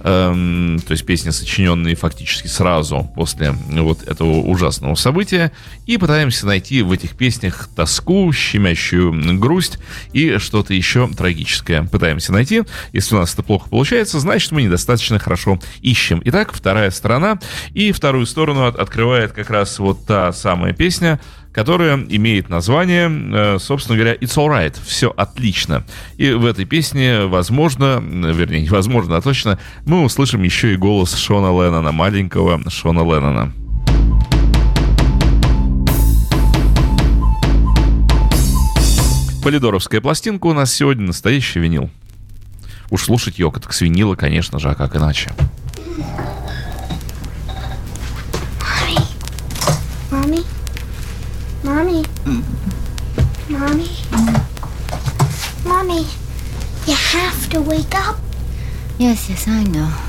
Эм, 0.00 0.80
то 0.86 0.92
есть 0.92 1.04
песни, 1.04 1.28
сочиненные 1.28 1.94
фактически 1.96 2.46
сразу 2.46 3.12
после 3.14 3.54
вот 3.68 4.04
этого 4.04 4.40
ужасного 4.40 4.94
события. 4.94 5.52
И 5.84 5.98
пытаемся 5.98 6.46
найти 6.46 6.80
в 6.80 6.92
этих 6.92 7.14
песнях 7.14 7.68
тоску, 7.76 8.32
щемящую 8.32 9.38
грусть 9.38 9.78
и 10.14 10.38
что-то 10.38 10.72
еще 10.72 11.06
трагическое. 11.08 11.82
Пытаемся 11.82 12.32
найти. 12.32 12.62
Если 12.94 13.14
у 13.14 13.18
нас 13.18 13.34
это 13.34 13.42
плохо 13.42 13.68
получается, 13.68 14.18
значит 14.18 14.50
мы 14.50 14.62
недостаточно 14.62 15.18
хорошо 15.18 15.60
ищем. 15.82 16.22
Итак, 16.24 16.54
вторая 16.54 16.90
сторона. 16.90 17.38
И 17.74 17.92
вторую 17.92 18.24
сторону 18.24 18.66
от- 18.66 18.76
открывает 18.76 19.32
как 19.32 19.50
раз 19.50 19.78
вот 19.78 20.06
та 20.06 20.32
самая 20.32 20.72
песня, 20.72 21.20
которая 21.54 22.04
имеет 22.08 22.48
название, 22.48 23.08
э, 23.08 23.58
собственно 23.60 23.96
говоря, 23.96 24.16
It's 24.16 24.36
Alright, 24.36 24.76
все 24.84 25.14
отлично. 25.16 25.84
И 26.16 26.32
в 26.32 26.44
этой 26.44 26.64
песне, 26.64 27.26
возможно, 27.26 28.02
вернее, 28.02 28.62
невозможно, 28.62 29.16
а 29.16 29.22
точно, 29.22 29.60
мы 29.86 30.02
услышим 30.02 30.42
еще 30.42 30.74
и 30.74 30.76
голос 30.76 31.14
Шона 31.14 31.46
Леннона, 31.46 31.92
маленького 31.92 32.60
Шона 32.68 33.00
Леннона. 33.00 33.52
Полидоровская 39.44 40.00
пластинка 40.00 40.46
у 40.46 40.54
нас 40.54 40.72
сегодня 40.72 41.06
настоящий 41.06 41.60
винил. 41.60 41.88
Уж 42.90 43.04
слушать 43.04 43.38
йога, 43.38 43.60
так 43.60 43.72
с 43.72 43.80
винила, 43.80 44.16
конечно 44.16 44.58
же, 44.58 44.70
а 44.70 44.74
как 44.74 44.96
иначе? 44.96 45.30
Mommy? 51.74 52.04
Hmm. 52.22 52.40
Mommy? 53.52 53.90
Mommy? 55.66 56.06
You 56.86 56.94
have 56.94 57.50
to 57.50 57.60
wake 57.62 57.92
up. 57.96 58.16
Yes, 58.96 59.28
yes, 59.28 59.48
I 59.48 59.64
know. 59.64 60.03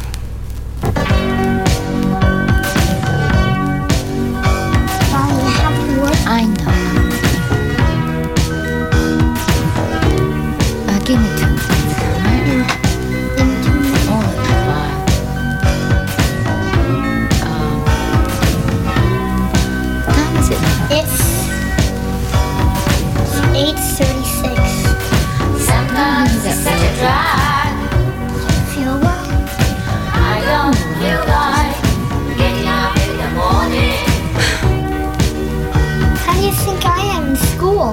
I 36.86 37.02
am 37.18 37.24
in 37.30 37.36
school? 37.36 37.92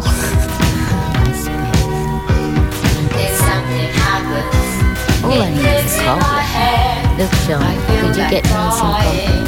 If 3.14 3.32
something 3.48 3.90
happens, 4.06 4.68
oh, 5.24 5.30
All 5.32 5.40
I 5.40 5.50
need 5.50 5.66
is 5.84 5.96
a 5.96 6.04
coffee. 6.04 7.18
Look, 7.18 7.32
Sean, 7.44 7.74
could 7.86 8.16
you 8.16 8.26
get 8.30 8.42
me 8.44 8.50
some 8.50 8.92
coffee? 8.92 9.26
crying. 9.26 9.46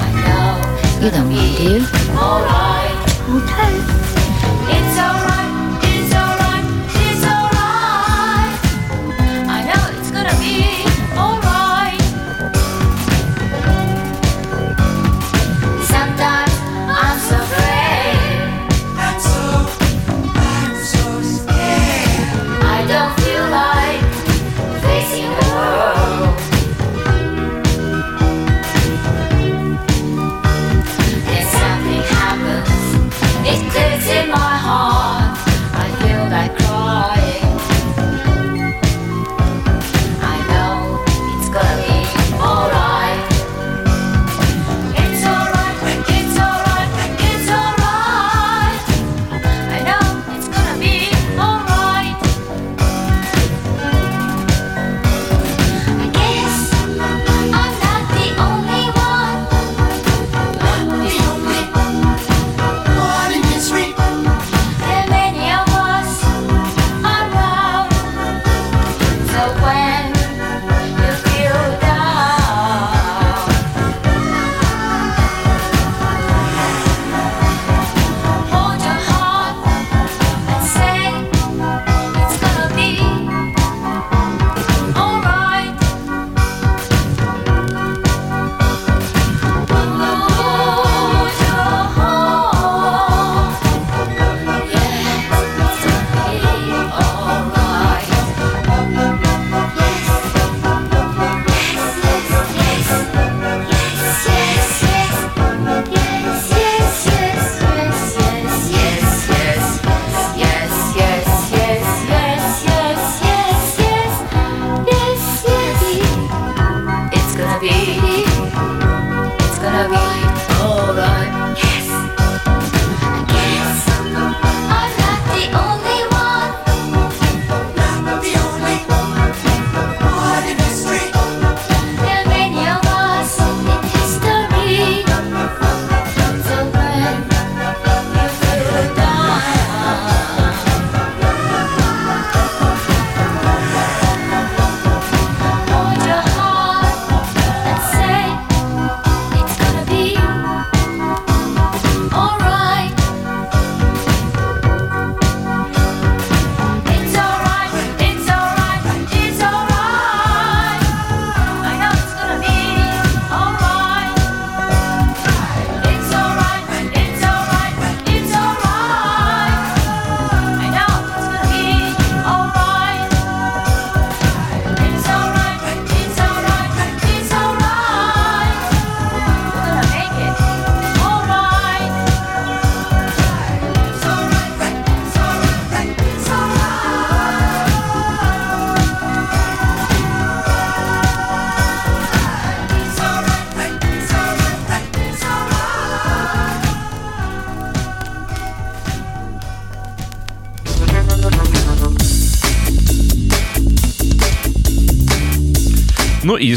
I 0.00 0.08
know 0.24 1.04
You 1.04 1.10
don't 1.10 1.28
mind, 1.32 1.56
do 1.56 1.62
you? 1.64 1.80
Okay. 3.36 4.13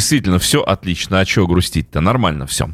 Действительно, 0.07 0.39
все 0.39 0.61
отлично. 0.61 1.19
А 1.19 1.25
чего 1.25 1.47
грустить-то? 1.47 1.99
Нормально 1.99 2.47
все. 2.47 2.69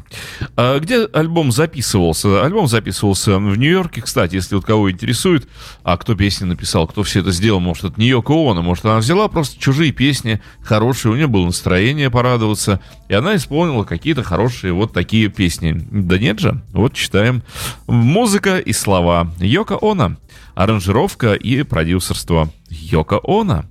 А 0.56 0.78
где 0.78 1.04
альбом 1.06 1.50
записывался? 1.50 2.44
Альбом 2.44 2.68
записывался 2.68 3.38
в 3.38 3.58
Нью-Йорке. 3.58 4.02
Кстати, 4.02 4.36
если 4.36 4.54
вот 4.54 4.64
кого 4.64 4.88
интересует, 4.88 5.48
а 5.82 5.96
кто 5.96 6.14
песни 6.14 6.44
написал, 6.44 6.86
кто 6.86 7.02
все 7.02 7.20
это 7.20 7.32
сделал, 7.32 7.58
может, 7.58 7.84
это 7.84 8.00
не 8.00 8.06
Йоко 8.06 8.34
Оно, 8.34 8.62
может, 8.62 8.84
она 8.84 8.98
взяла 8.98 9.26
просто 9.26 9.60
чужие 9.60 9.90
песни, 9.90 10.40
хорошие, 10.62 11.10
у 11.10 11.16
нее 11.16 11.26
было 11.26 11.46
настроение 11.46 12.08
порадоваться, 12.08 12.80
и 13.08 13.14
она 13.14 13.34
исполнила 13.34 13.82
какие-то 13.82 14.22
хорошие 14.22 14.72
вот 14.72 14.92
такие 14.92 15.28
песни. 15.28 15.72
Да 15.90 16.18
нет 16.18 16.38
же, 16.38 16.62
вот 16.72 16.94
читаем. 16.94 17.42
Музыка 17.88 18.58
и 18.58 18.72
слова. 18.72 19.32
Йоко 19.40 19.76
Оно. 19.82 20.16
Аранжировка 20.54 21.34
и 21.34 21.64
продюсерство. 21.64 22.48
Йоко 22.70 23.20
Оно. 23.26 23.64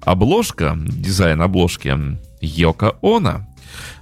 Обложка, 0.00 0.76
дизайн 0.76 1.40
обложки 1.40 2.18
Йоко 2.44 2.96
Оно. 3.02 3.46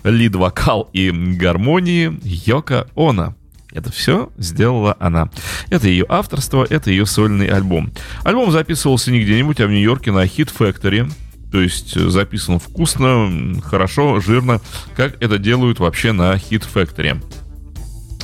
Лид-вокал 0.04 0.90
и 0.92 1.10
гармонии 1.10 2.18
Йоко 2.22 2.88
Оно. 2.96 3.34
Это 3.72 3.90
все 3.90 4.30
сделала 4.36 4.96
она. 5.00 5.30
Это 5.70 5.88
ее 5.88 6.04
авторство, 6.08 6.66
это 6.68 6.90
ее 6.90 7.06
сольный 7.06 7.46
альбом. 7.46 7.90
Альбом 8.22 8.52
записывался 8.52 9.10
не 9.10 9.22
где-нибудь, 9.22 9.60
а 9.60 9.66
в 9.66 9.70
Нью-Йорке 9.70 10.12
на 10.12 10.24
Hit 10.24 10.52
Factory. 10.56 11.10
То 11.50 11.60
есть 11.60 11.96
э, 11.96 12.08
записан 12.08 12.58
вкусно, 12.58 13.60
хорошо, 13.62 14.20
жирно, 14.20 14.60
как 14.94 15.22
это 15.22 15.38
делают 15.38 15.80
вообще 15.80 16.12
на 16.12 16.34
Hit 16.34 16.64
Factory. 16.72 17.22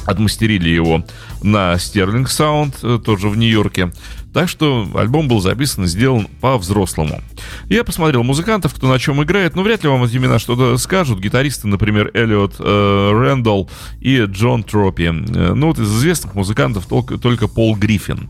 Отмастерили 0.07 0.71
его 0.71 1.05
на 1.43 1.75
Sterling 1.75 2.25
Sound, 2.25 2.75
э, 2.83 3.03
тоже 3.03 3.29
в 3.29 3.37
Нью-Йорке. 3.37 3.91
Так 4.33 4.49
что 4.49 4.87
альбом 4.95 5.27
был 5.29 5.41
записан 5.41 5.85
и 5.85 5.87
сделан 5.87 6.29
по-взрослому. 6.41 7.21
Я 7.69 7.85
посмотрел 7.85 8.23
музыкантов, 8.23 8.75
кто 8.75 8.89
на 8.89 8.99
чем 8.99 9.23
играет, 9.23 9.57
но 9.57 9.63
вряд 9.63 9.83
ли 9.83 9.89
вам 9.89 10.05
эти 10.05 10.17
имена 10.17 10.39
что-то 10.39 10.77
скажут. 10.77 11.21
Гитаристы, 11.21 11.67
например, 11.67 12.11
Эллиот 12.15 12.57
э, 12.59 13.11
Рэндалл 13.13 13.71
и 14.01 14.25
Джон 14.27 14.63
Тропи. 14.63 15.07
Э, 15.07 15.55
ну 15.55 15.69
вот 15.69 15.79
из 15.79 15.91
известных 15.91 16.35
музыкантов 16.35 16.87
только, 16.87 17.19
только 17.19 17.49
Пол 17.49 17.75
Гриффин 17.75 18.29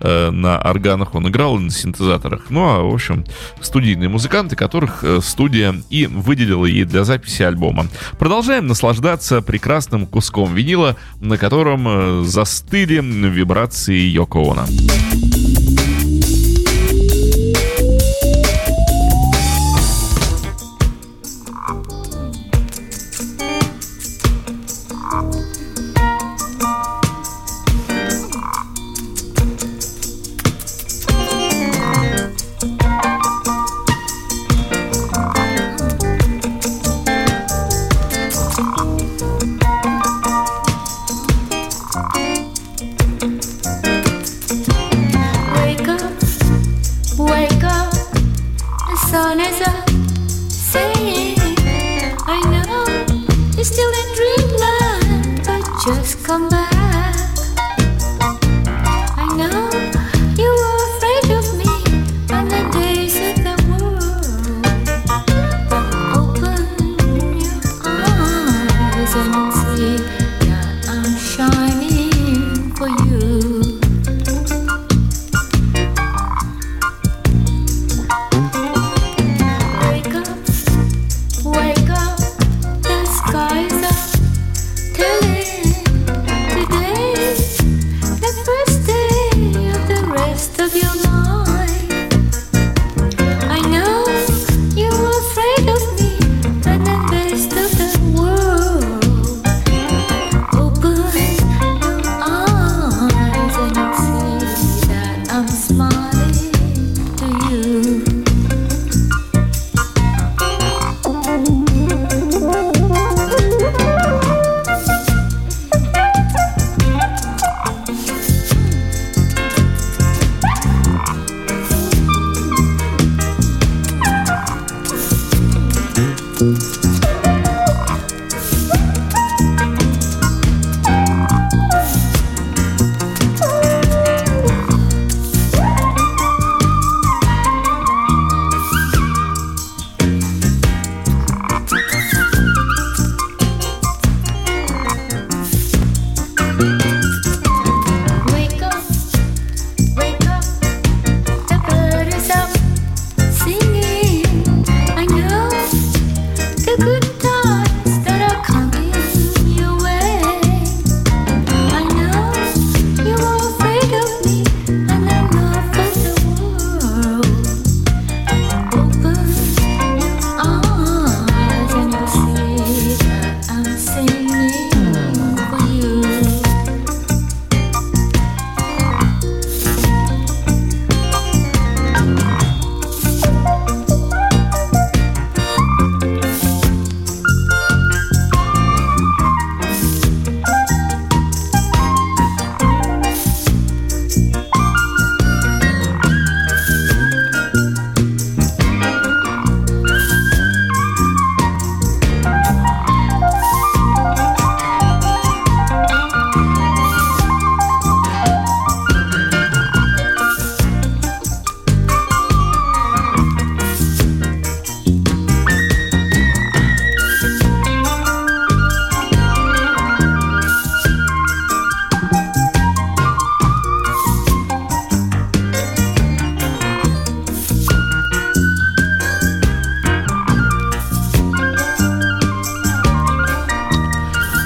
э, 0.00 0.30
на 0.30 0.58
органах 0.58 1.14
он 1.14 1.28
играл 1.28 1.58
и 1.58 1.62
на 1.62 1.70
синтезаторах. 1.70 2.50
Ну, 2.50 2.68
а, 2.68 2.82
в 2.82 2.92
общем, 2.92 3.24
студийные 3.60 4.08
музыканты, 4.08 4.56
которых 4.56 5.04
э, 5.04 5.20
студия 5.22 5.74
и 5.90 6.06
выделила 6.06 6.66
ей 6.66 6.84
для 6.84 7.04
записи 7.04 7.42
альбома. 7.42 7.86
Продолжаем 8.18 8.66
наслаждаться 8.66 9.42
прекрасным 9.42 10.06
куском 10.06 10.54
винила, 10.54 10.96
на 11.20 11.38
котором 11.38 11.86
э, 11.88 12.24
застыли 12.24 12.96
вибрации 12.96 13.98
Йоко 13.98 14.40
Оно. 14.40 14.66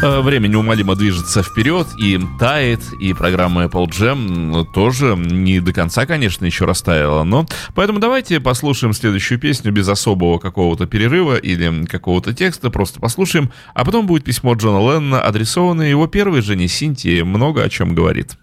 Время 0.02 0.48
неумолимо 0.48 0.96
движется 0.96 1.42
вперед 1.42 1.86
и 1.98 2.18
тает, 2.38 2.80
и 3.00 3.12
программа 3.12 3.64
Apple 3.64 3.86
Jam 3.88 4.64
тоже 4.72 5.14
не 5.14 5.60
до 5.60 5.74
конца, 5.74 6.06
конечно, 6.06 6.46
еще 6.46 6.64
растаяла, 6.64 7.22
но... 7.22 7.44
Поэтому 7.74 7.98
давайте 7.98 8.40
послушаем 8.40 8.94
следующую 8.94 9.38
песню 9.38 9.72
без 9.72 9.86
особого 9.88 10.38
какого-то 10.38 10.86
перерыва 10.86 11.36
или 11.36 11.84
какого-то 11.84 12.32
текста, 12.32 12.70
просто 12.70 12.98
послушаем, 12.98 13.52
а 13.74 13.84
потом 13.84 14.06
будет 14.06 14.24
письмо 14.24 14.54
Джона 14.54 14.78
Леннона, 14.78 15.20
адресованное 15.20 15.90
его 15.90 16.06
первой 16.06 16.40
жене 16.40 16.66
Синтии, 16.66 17.20
много 17.20 17.62
о 17.62 17.68
чем 17.68 17.94
говорит. 17.94 18.38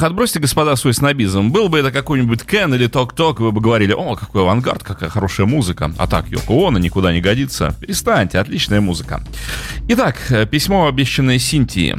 Ах, 0.00 0.04
отбросьте, 0.04 0.40
господа, 0.40 0.76
свой 0.76 0.94
снобизм. 0.94 1.50
Был 1.50 1.68
бы 1.68 1.78
это 1.78 1.92
какой-нибудь 1.92 2.44
Кен 2.44 2.72
или 2.72 2.86
Ток-Ток, 2.86 3.38
вы 3.40 3.52
бы 3.52 3.60
говорили, 3.60 3.92
о, 3.92 4.16
какой 4.16 4.40
авангард, 4.40 4.82
какая 4.82 5.10
хорошая 5.10 5.46
музыка. 5.46 5.92
А 5.98 6.06
так, 6.06 6.26
Йоко 6.30 6.68
Оно 6.68 6.78
никуда 6.78 7.12
не 7.12 7.20
годится. 7.20 7.74
Перестаньте, 7.78 8.38
отличная 8.38 8.80
музыка. 8.80 9.22
Итак, 9.88 10.16
э, 10.30 10.46
письмо, 10.46 10.86
обещанное 10.86 11.38
Синтии. 11.38 11.98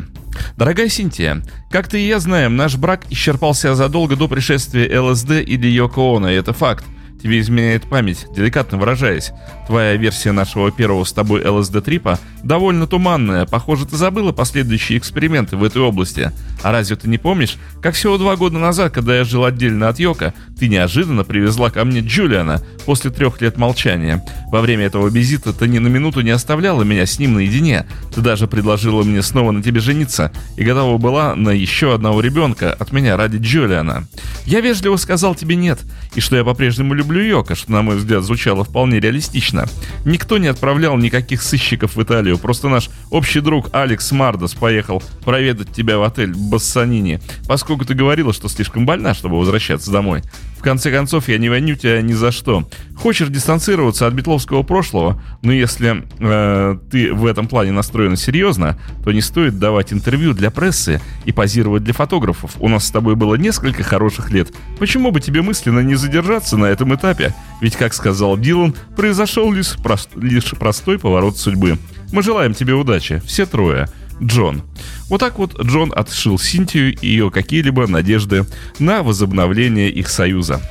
Дорогая 0.58 0.89
Синтия, 0.89 1.43
как 1.70 1.89
ты 1.89 2.02
и 2.02 2.08
я 2.08 2.18
знаем, 2.18 2.56
наш 2.56 2.76
брак 2.76 3.02
исчерпался 3.12 3.76
задолго 3.76 4.16
до 4.16 4.28
пришествия 4.28 4.99
ЛСД 4.99 5.34
или 5.34 5.68
Йоко 5.68 6.18
Оно, 6.18 6.32
и 6.32 6.34
это 6.34 6.54
факт. 6.54 6.84
Тебе 7.22 7.40
изменяет 7.40 7.84
память, 7.84 8.26
деликатно 8.36 8.78
выражаясь. 8.78 9.32
Твоя 9.68 9.96
версия 9.96 10.32
нашего 10.32 10.72
первого 10.72 11.04
с 11.04 11.14
тобой 11.14 11.42
ЛСД-трипа 11.42 12.20
довольно 12.44 12.88
туманная. 12.88 13.46
Похоже, 13.46 13.86
ты 13.86 13.96
забыла 13.96 14.32
последующие 14.32 14.98
эксперименты 14.98 15.56
в 15.56 15.64
этой 15.64 15.82
области. 15.82 16.32
А 16.64 16.72
разве 16.72 16.96
ты 16.96 17.08
не 17.08 17.18
помнишь, 17.18 17.58
как 17.82 17.96
всего 17.96 18.18
два 18.18 18.36
года 18.36 18.58
назад, 18.58 18.92
когда 18.92 19.18
я 19.18 19.24
жил 19.24 19.46
отдельно 19.46 19.90
от 19.90 20.00
Йока, 20.00 20.34
ты 20.60 20.68
неожиданно 20.68 21.24
привезла 21.24 21.70
ко 21.70 21.86
мне 21.86 22.02
Джулиана 22.02 22.62
после 22.86 23.12
трех 23.12 23.42
лет 23.42 23.58
молчания. 23.58 24.24
Во 24.52 24.62
время 24.62 24.86
этого 24.86 25.08
визита 25.08 25.54
ты 25.54 25.68
ни 25.68 25.80
на 25.80 25.88
минуту 25.88 26.22
не 26.22 26.32
оставляла 26.32 26.84
меня 26.84 27.06
с 27.06 27.20
ним 27.20 27.36
наедине. 27.36 27.86
Ты 28.14 28.22
даже 28.22 28.48
предложила 28.48 29.04
мне 29.04 29.22
снова 29.22 29.52
на 29.52 29.62
тебе 29.62 29.80
жениться 29.80 30.32
и 30.58 30.64
готова 30.64 30.98
была 30.98 31.36
на 31.36 31.50
еще 31.50 31.94
одного 31.94 32.22
ребенка 32.22 32.74
от 32.74 32.92
меня 32.92 33.16
ради 33.16 33.38
Джулиана. 33.38 34.08
Я 34.46 34.62
вежливо 34.62 34.98
сказал 34.98 35.36
тебе 35.36 35.56
нет, 35.56 35.80
и 36.16 36.20
что 36.20 36.36
я 36.36 36.44
по-прежнему 36.44 36.94
люблю 36.94 37.11
Йока, 37.20 37.55
что, 37.55 37.72
на 37.72 37.82
мой 37.82 37.97
взгляд, 37.97 38.24
звучало 38.24 38.64
вполне 38.64 38.99
реалистично. 38.99 39.68
Никто 40.05 40.38
не 40.38 40.47
отправлял 40.47 40.97
никаких 40.97 41.41
сыщиков 41.41 41.95
в 41.95 42.03
Италию, 42.03 42.38
просто 42.38 42.70
наш 42.70 42.89
общий 43.09 43.41
друг 43.41 43.70
Алекс 43.74 44.12
Мардос 44.12 44.53
поехал 44.53 45.03
проведать 45.26 45.72
тебя 45.72 45.97
в 45.97 46.03
отель 46.03 46.34
Бассанини, 46.34 47.20
поскольку 47.47 47.86
ты 47.86 47.93
говорила, 47.93 48.34
что 48.34 48.47
слишком 48.47 48.86
больна, 48.86 49.14
чтобы 49.14 49.38
возвращаться 49.38 49.91
домой. 49.91 50.22
В 50.62 50.64
конце 50.64 50.91
концов, 50.91 51.28
я 51.28 51.39
не 51.39 51.47
виню 51.47 51.76
тебя 51.76 52.03
ни 52.03 52.14
за 52.14 52.32
что. 52.32 52.70
Хочешь 52.95 53.30
дистанцироваться 53.30 54.05
от 54.05 54.14
битловского 54.14 54.62
прошлого, 54.62 55.20
но 55.41 55.51
если 55.51 56.03
э, 56.20 56.78
ты 56.91 57.12
в 57.12 57.26
этом 57.26 57.47
плане 57.47 57.72
настроена 57.72 58.16
серьезно, 58.16 58.78
то 59.03 59.12
не 59.12 59.22
стоит 59.22 59.57
давать 59.57 59.91
интервью 59.91 60.36
для 60.36 60.51
прессы 60.51 61.01
и 61.26 61.32
позировать 61.32 61.84
для 61.84 61.95
фотографов. 61.95 62.51
У 62.59 62.70
нас 62.70 62.86
с 62.86 62.91
тобой 62.91 63.16
было 63.16 63.34
несколько 63.34 63.82
хороших 63.82 64.30
лет. 64.30 64.49
Почему 64.78 65.09
бы 65.09 65.20
тебе 65.20 65.41
мысленно 65.41 65.80
не 65.80 65.95
задержаться 65.95 66.57
на 66.57 66.66
этом 66.66 66.93
этапе? 66.93 67.34
Ведь, 67.59 67.76
как 67.76 67.95
сказал 67.95 68.38
Дилан, 68.38 68.76
произошел 68.95 69.51
лишь, 69.51 69.78
прост- 69.84 70.16
лишь 70.16 70.51
простой 70.51 70.99
поворот 70.99 71.39
судьбы. 71.39 71.80
Мы 72.12 72.22
желаем 72.22 72.53
тебе 72.53 72.76
удачи, 72.76 73.20
все 73.26 73.47
трое. 73.47 73.89
Джон. 74.24 74.64
Вот 75.10 75.20
так 75.20 75.38
вот 75.38 75.60
Джон 75.60 75.92
отшил 75.96 76.38
Синтию 76.38 76.96
и 76.96 77.08
ее 77.08 77.32
какие-либо 77.32 77.88
надежды 77.88 78.46
на 78.80 79.04
возобновление 79.04 79.90
их 79.90 80.10
союза. 80.10 80.62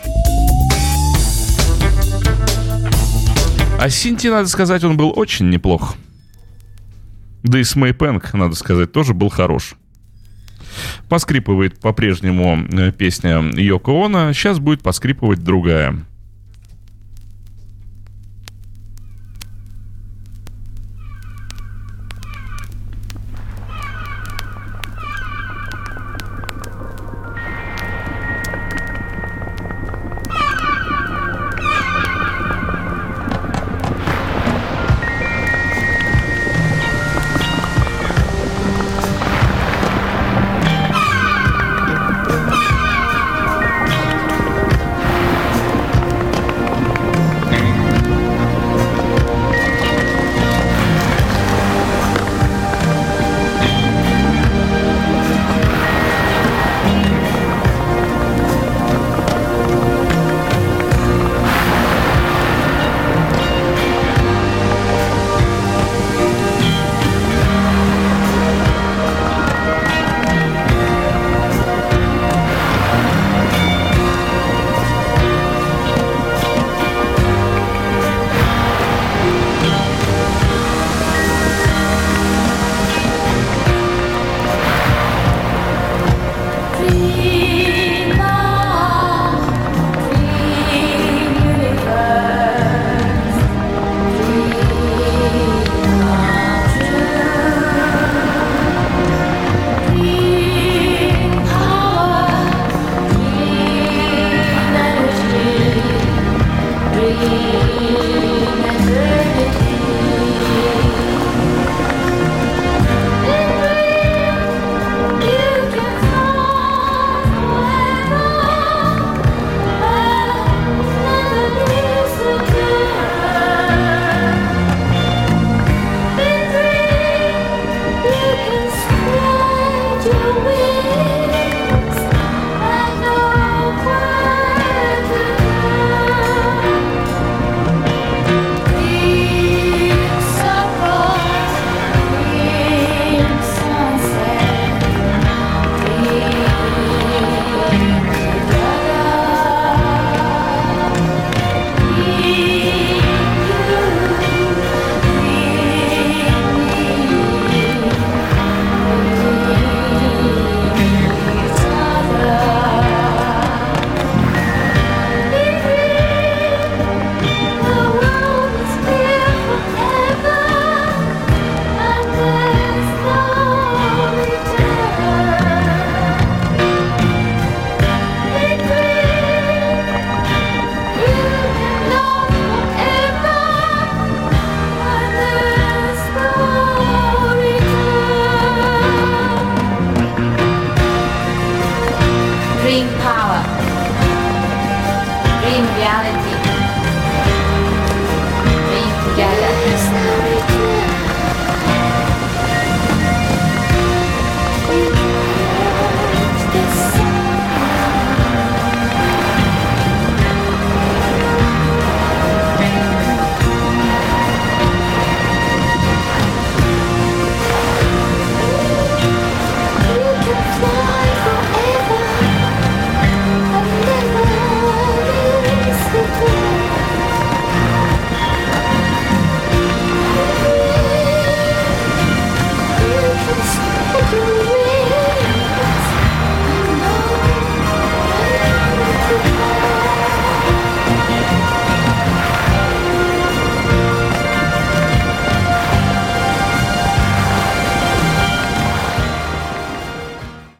А 3.78 3.88
Синти, 3.88 4.26
надо 4.26 4.46
сказать, 4.48 4.84
он 4.84 4.96
был 4.96 5.12
очень 5.16 5.48
неплох. 5.48 5.96
Да 7.42 7.58
и 7.58 7.64
с 7.64 7.76
Мэй 7.76 7.94
Пэнк, 7.94 8.34
надо 8.34 8.54
сказать, 8.54 8.92
тоже 8.92 9.14
был 9.14 9.30
хорош. 9.30 9.74
Поскрипывает 11.08 11.80
по-прежнему 11.80 12.66
э, 12.70 12.92
песня 12.92 13.40
Йоко 13.40 14.04
Оно, 14.04 14.32
сейчас 14.32 14.58
будет 14.58 14.82
поскрипывать 14.82 15.42
другая. 15.42 16.04